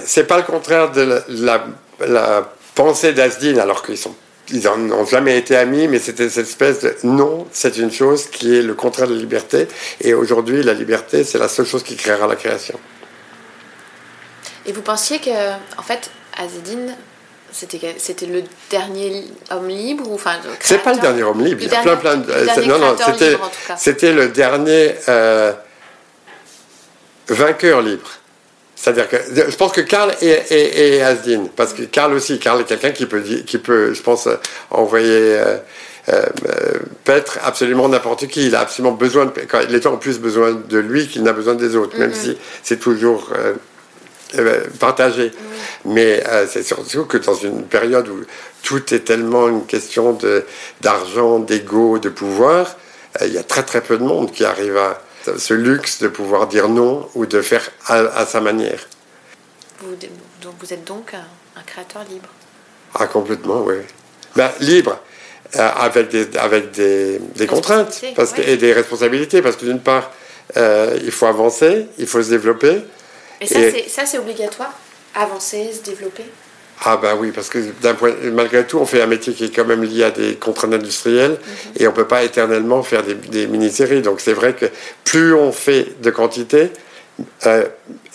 [0.06, 1.68] c'est pas le contraire de la,
[2.00, 4.16] la, pensée d'Asdin, alors qu'ils sont
[4.52, 8.56] ils n'ont jamais été amis, mais c'était cette espèce de non, c'est une chose qui
[8.58, 9.68] est le contraire de la liberté.
[10.00, 12.80] Et aujourd'hui, la liberté, c'est la seule chose qui créera la création.
[14.68, 15.30] Et vous pensiez que,
[15.78, 16.96] en fait, Azedine,
[17.52, 21.62] c'était, le dernier homme libre ou enfin C'est pas le dernier homme libre.
[21.64, 22.68] il y a plein, plein de.
[22.68, 23.38] non, non, c'était,
[23.78, 25.54] c'était le dernier euh,
[27.30, 28.10] vainqueur libre.
[28.76, 31.02] C'est-à-dire que je pense que Karl et, et,
[31.56, 34.28] parce que Karl aussi, Karl est quelqu'un qui peut, qui peut, je pense,
[34.70, 35.58] envoyer euh,
[36.10, 36.26] euh,
[37.44, 38.48] absolument n'importe qui.
[38.48, 39.34] Il a absolument besoin, de,
[39.70, 42.80] les gens ont plus besoin de lui qu'il n'a besoin des autres, même si c'est
[42.80, 43.32] toujours
[44.34, 45.32] ben, partagé.
[45.86, 48.24] Mais euh, c'est surtout que dans une période où
[48.64, 50.18] tout est tellement une question
[50.82, 52.76] d'argent, d'ego, de pouvoir,
[53.22, 55.02] euh, il y a très très peu de monde qui arrive à
[55.38, 58.88] ce luxe de pouvoir dire non ou de faire à, sa manière.
[59.80, 59.96] Vous,
[60.42, 62.30] donc vous êtes donc un, créateur libre?
[62.96, 63.76] Ah, complètement, oui.
[64.36, 65.00] Ben, libre,
[65.56, 69.82] euh, avec des, avec des, des contraintes parce que, et des responsabilités, parce que d'une
[69.82, 70.12] part,
[70.56, 72.82] il faut avancer, il faut se développer.
[73.42, 73.46] Et
[73.88, 74.74] ça, c'est obligatoire?
[75.16, 76.26] Avancer, se développer?
[76.86, 77.60] Ah ben oui, parce que
[77.94, 80.74] point, malgré tout, on fait un métier qui est quand même lié à des contraintes
[80.74, 81.72] industrielles mhm.
[81.80, 84.04] et on ne peut pas éternellement faire des, des mini-séries.
[84.04, 84.68] Donc c'est vrai que
[85.04, 86.70] plus on fait de quantité,
[87.46, 87.66] euh,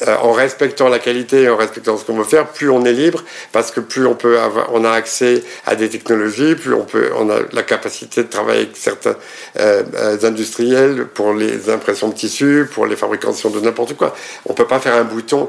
[0.06, 2.92] euh, en respectant la qualité et en respectant ce qu'on veut faire, plus on est
[2.92, 3.22] libre,
[3.52, 7.10] parce que plus on peut avoir, on a accès à des technologies, plus on peut,
[7.16, 9.16] on a la capacité de travailler avec certains
[9.58, 9.82] euh,
[10.22, 14.14] industriels pour les impressions de tissus, pour les fabrications de n'importe quoi.
[14.46, 15.48] On peut pas faire un bouton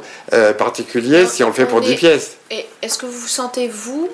[0.58, 2.38] particulier si on le fait pour 10 pièces.
[2.51, 4.10] Et est-ce que vous vous sentez vous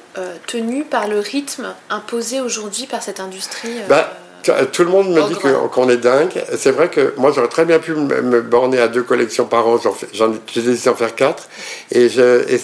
[0.47, 5.35] tenu par le rythme imposé aujourd'hui par cette industrie bah, tout le monde me dit
[5.73, 6.43] qu'on est dingue.
[6.57, 9.79] C'est vrai que moi, j'aurais très bien pu me borner à deux collections par an.
[10.13, 11.49] J'ai décidé d'en faire quatre.
[11.91, 12.57] Et, et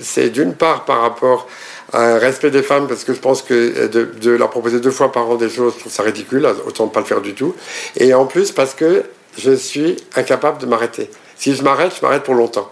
[0.00, 1.46] c'est d'une part par rapport
[1.92, 5.10] à un respect des femmes, parce que je pense que de, leur proposer deux fois
[5.10, 6.46] par an des choses, je trouve ça ridicule.
[6.66, 7.54] Autant ne pas le faire du tout.
[7.96, 9.04] Et en plus, parce que
[9.38, 11.10] je suis incapable de m'arrêter.
[11.36, 12.70] Si je m'arrête, je m'arrête pour longtemps.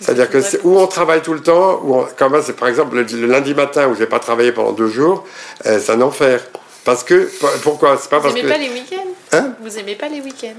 [0.00, 3.54] C'est-à-dire que où on travaille tout le temps, ou comme c'est par exemple le, lundi
[3.54, 5.24] matin où je n'ai pas travaillé pendant deux jours,
[5.64, 6.42] euh, c'est un enfer.
[6.86, 7.28] Parce que,
[7.62, 7.98] pourquoi?
[8.00, 9.12] C'est pas Vous n'aimez pas les week-ends?
[9.32, 9.54] Hein?
[9.60, 10.54] Vous aimez pas les week-ends?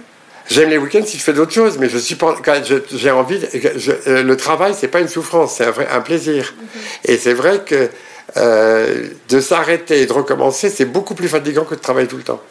[0.49, 2.35] J'aime les week-ends si je fais d'autres choses, mais je suis pas,
[2.93, 3.39] j'ai envie,
[4.07, 6.53] euh, le travail, c'est pas une souffrance, c'est un, vrai, un plaisir.
[6.57, 6.81] Mhm.
[7.05, 7.89] Et c'est vrai que
[8.35, 12.23] euh, de s'arrêter et de recommencer, c'est beaucoup plus fatigant que de travailler tout le
[12.23, 12.41] temps.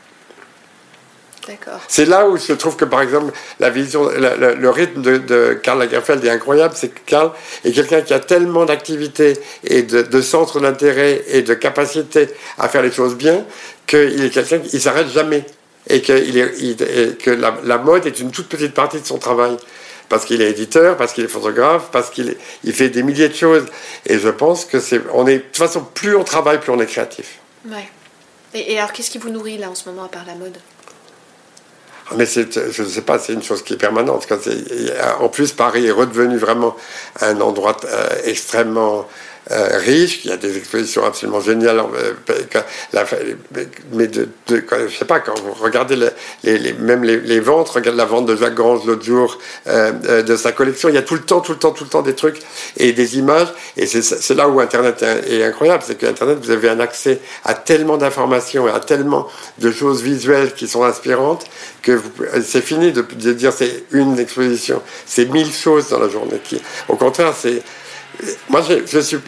[1.88, 6.24] C'est là où je trouve que, par exemple, la vision, le, rythme de, Karl Lagerfeld
[6.24, 6.74] est incroyable.
[6.76, 7.32] C'est que Karl
[7.64, 9.34] est quelqu'un qui a tellement d'activités
[9.64, 12.28] et de, centres d'intérêt et de capacité
[12.58, 13.44] à faire les choses bien
[13.86, 15.44] qu'il est quelqu'un qui ne s'arrête jamais.
[15.88, 19.56] Et que, est, que la, mode est une toute petite partie de son travail.
[20.08, 23.34] Parce qu'il est éditeur, parce qu'il est photographe, parce qu'il il fait des milliers de
[23.34, 23.66] choses.
[24.06, 25.00] Et je pense que c'est.
[25.12, 27.38] On est, de toute façon, plus on travaille, plus on est créatif.
[27.68, 27.88] Ouais.
[28.54, 30.58] Et, et alors, qu'est-ce qui vous nourrit là en ce moment, à part la mode?
[32.14, 34.26] Mais je ne sais pas, c'est une chose qui est permanente.
[35.20, 36.76] En plus, Paris est redevenu vraiment
[37.20, 39.08] un endroit euh, extrêmement
[39.52, 42.12] euh, riche, il y a des expositions absolument géniales, euh,
[43.92, 45.96] mais de, de, sais pas, quand vous regardez
[46.80, 49.38] même les, ventes, regardez la vente de Jacques Grange l'autre jour
[49.68, 51.90] euh, de sa collection, il y a tout le temps, tout le temps, tout le
[51.90, 52.38] temps des trucs
[52.76, 56.80] et des images, et c'est là où Internet est incroyable, c'est qu'Internet, vous avez un
[56.80, 59.28] accès à tellement d'informations et à tellement
[59.58, 61.44] de choses visuelles qui sont inspirantes
[61.82, 62.00] que
[62.42, 66.40] c'est fini de, de dire c'est une exposition, c'est mille choses dans la journée.
[66.88, 67.62] Au contraire, c'est
[68.48, 69.18] moi, je, suis,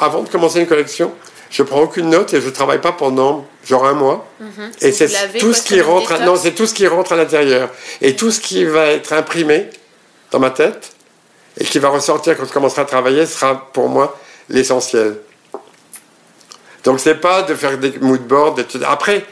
[0.00, 1.12] avant de commencer une collection,
[1.50, 4.26] je prends aucune note et je travaille pas pendant genre un mois.
[4.40, 4.72] Mhm.
[4.80, 5.08] Et c'est
[5.38, 6.20] tout ce qui rentre.
[6.22, 7.70] non, c'est tout ce qui rentre à l'intérieur
[8.00, 9.70] et tout ce qui va être imprimé
[10.30, 10.92] dans ma tête
[11.58, 14.18] et qui va ressortir quand je commencerai à travailler sera pour moi
[14.48, 15.16] l'essentiel.
[16.84, 18.56] Donc c'est pas de faire des mood boards.
[18.86, 19.24] Après,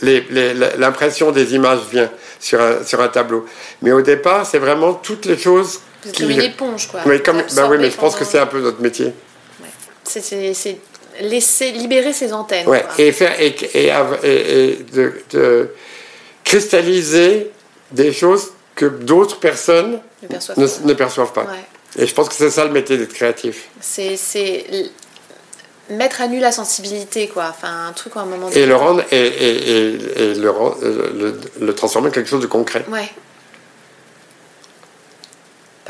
[0.00, 3.46] l'impression des images vient sur sur un tableau.
[3.82, 7.00] Mais au départ, c'est vraiment toutes les choses vous êtes comme une éponge, quoi.
[7.06, 7.42] Oui, comme...
[7.54, 9.06] bah oui mais je pense que c'est un peu notre métier.
[9.06, 9.68] Ouais.
[10.04, 10.78] C'est
[11.20, 12.68] laisser libérer ses antennes.
[12.68, 12.84] Ouais.
[12.98, 15.70] Et, faire, et, et, de, de,
[16.42, 17.50] cristalliser
[17.92, 21.44] des choses que d'autres personnes ne perçoivent, ne, ne perçoivent pas.
[21.44, 22.02] Ouais.
[22.02, 23.68] Et je pense que c'est ça le métier d'être créatif.
[23.80, 24.16] C'est
[25.90, 27.46] mettre à nu la sensibilité, quoi.
[27.50, 28.60] Enfin, un truc à un moment donné.
[28.60, 30.50] Et le rendre, et, et, et le,
[31.14, 32.84] le, le, transformer en quelque chose de concret.
[32.90, 33.08] Ouais.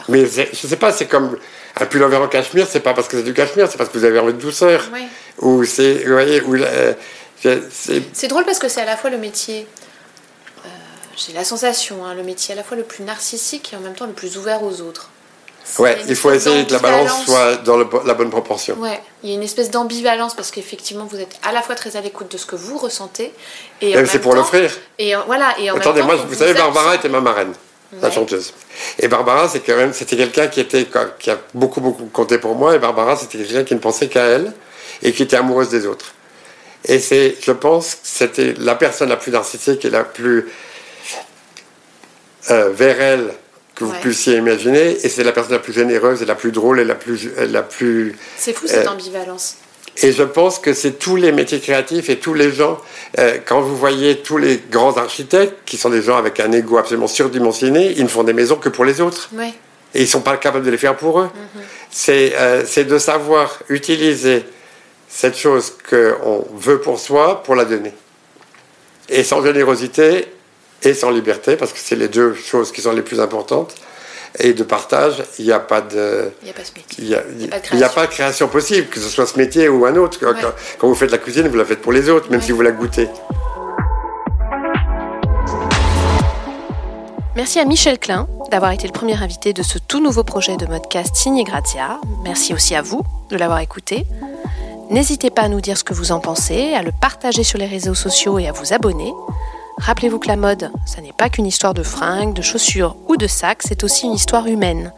[0.09, 1.37] Mais je sais pas, c'est comme
[1.77, 4.05] un pullover en cachemire, c'est pas parce que c'est du cachemire, c'est parce que vous
[4.05, 4.83] avez envie de douceur.
[4.93, 5.03] Oui.
[5.39, 6.57] Ou c'est, vous voyez, ou
[7.73, 9.67] c'est drôle parce que c'est à la fois le métier,
[10.65, 10.69] euh,
[11.17, 13.95] j'ai la sensation, hein, le métier à la fois le plus narcissique et en même
[13.95, 15.11] temps le plus ouvert aux autres.
[15.79, 18.77] Ouais, il faut essayer que la balance soit dans la bonne proportion.
[18.77, 21.97] Ouais, il y a une espèce d'ambivalence parce qu'effectivement vous êtes à la fois très
[21.97, 23.33] à l'écoute de ce que vous ressentez
[23.81, 24.71] et c'est pour l'offrir.
[24.99, 27.55] Et voilà, et en Attendez, même temps, moi, vous, savez, Barbara était ma marraine
[28.03, 28.55] la chanteuse.
[28.99, 30.87] Et Barbara, c'est quand même, c'était quelqu'un qui était,
[31.19, 32.75] qui a beaucoup, beaucoup compté pour moi.
[32.75, 34.53] Et Barbara, c'était quelqu'un qui ne pensait qu'à elle
[35.03, 36.15] et qui était amoureuse des autres.
[36.87, 40.49] Et c'est, je pense, c'était la personne la plus narcissique et la plus
[42.51, 43.35] euh, vers elle
[43.75, 45.05] que vous puissiez imaginer.
[45.05, 47.63] Et c'est la personne la plus généreuse et la plus drôle et la plus, la
[47.63, 48.17] plus.
[48.37, 49.57] C'est fou cette euh, ambivalence.
[50.03, 52.81] Et je pense que c'est tous les métiers créatifs et tous les gens,
[53.19, 56.79] euh, quand vous voyez tous les grands architectes, qui sont des gens avec un ego
[56.79, 59.31] absolument surdimensionné, ils ne font des maisons que pour les autres.
[59.95, 61.29] Et ils ne sont pas capables de les faire pour eux.
[61.29, 62.11] Mm-hmm.
[62.11, 64.45] Euh, c'est de savoir utiliser
[65.09, 67.93] cette chose qu'on veut pour soi pour la donner.
[69.09, 70.27] Et sans générosité
[70.83, 73.77] et sans liberté, parce que c'est les deux choses qui sont les plus importantes,
[74.39, 76.31] et de partage, il n'y a pas de.
[76.43, 77.05] Il n'y a pas ce métier.
[77.05, 80.19] Il n'y a, pas de création possible, que ce soit ce métier ou un autre.
[80.79, 82.73] Quand, vous faites la cuisine, vous la faites pour les autres, même si vous la
[82.73, 83.09] goûtez.
[87.37, 90.67] Merci à Michel Klein d'avoir été le premier invité de ce tout nouveau projet de
[90.67, 91.99] podcast Signé Grazia.
[92.23, 94.07] Merci aussi à vous de l'avoir écouté.
[94.91, 97.67] N'hésitez pas à nous dire ce que vous en pensez, à le partager sur les
[97.67, 99.13] réseaux sociaux et à vous abonner.
[99.79, 103.27] Rappelez-vous que la mode, ça n'est pas qu'une histoire de fringues, de chaussures ou de
[103.27, 104.93] sacs, c'est aussi une histoire humaine.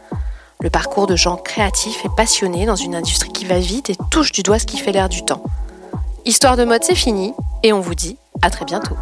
[0.60, 4.32] Le parcours de gens créatifs et passionnés dans une industrie qui va vite et touche
[4.32, 5.42] du doigt ce qui fait l'air du temps.
[6.24, 8.96] Histoire de mode, c'est fini, et on vous dit à très bientôt.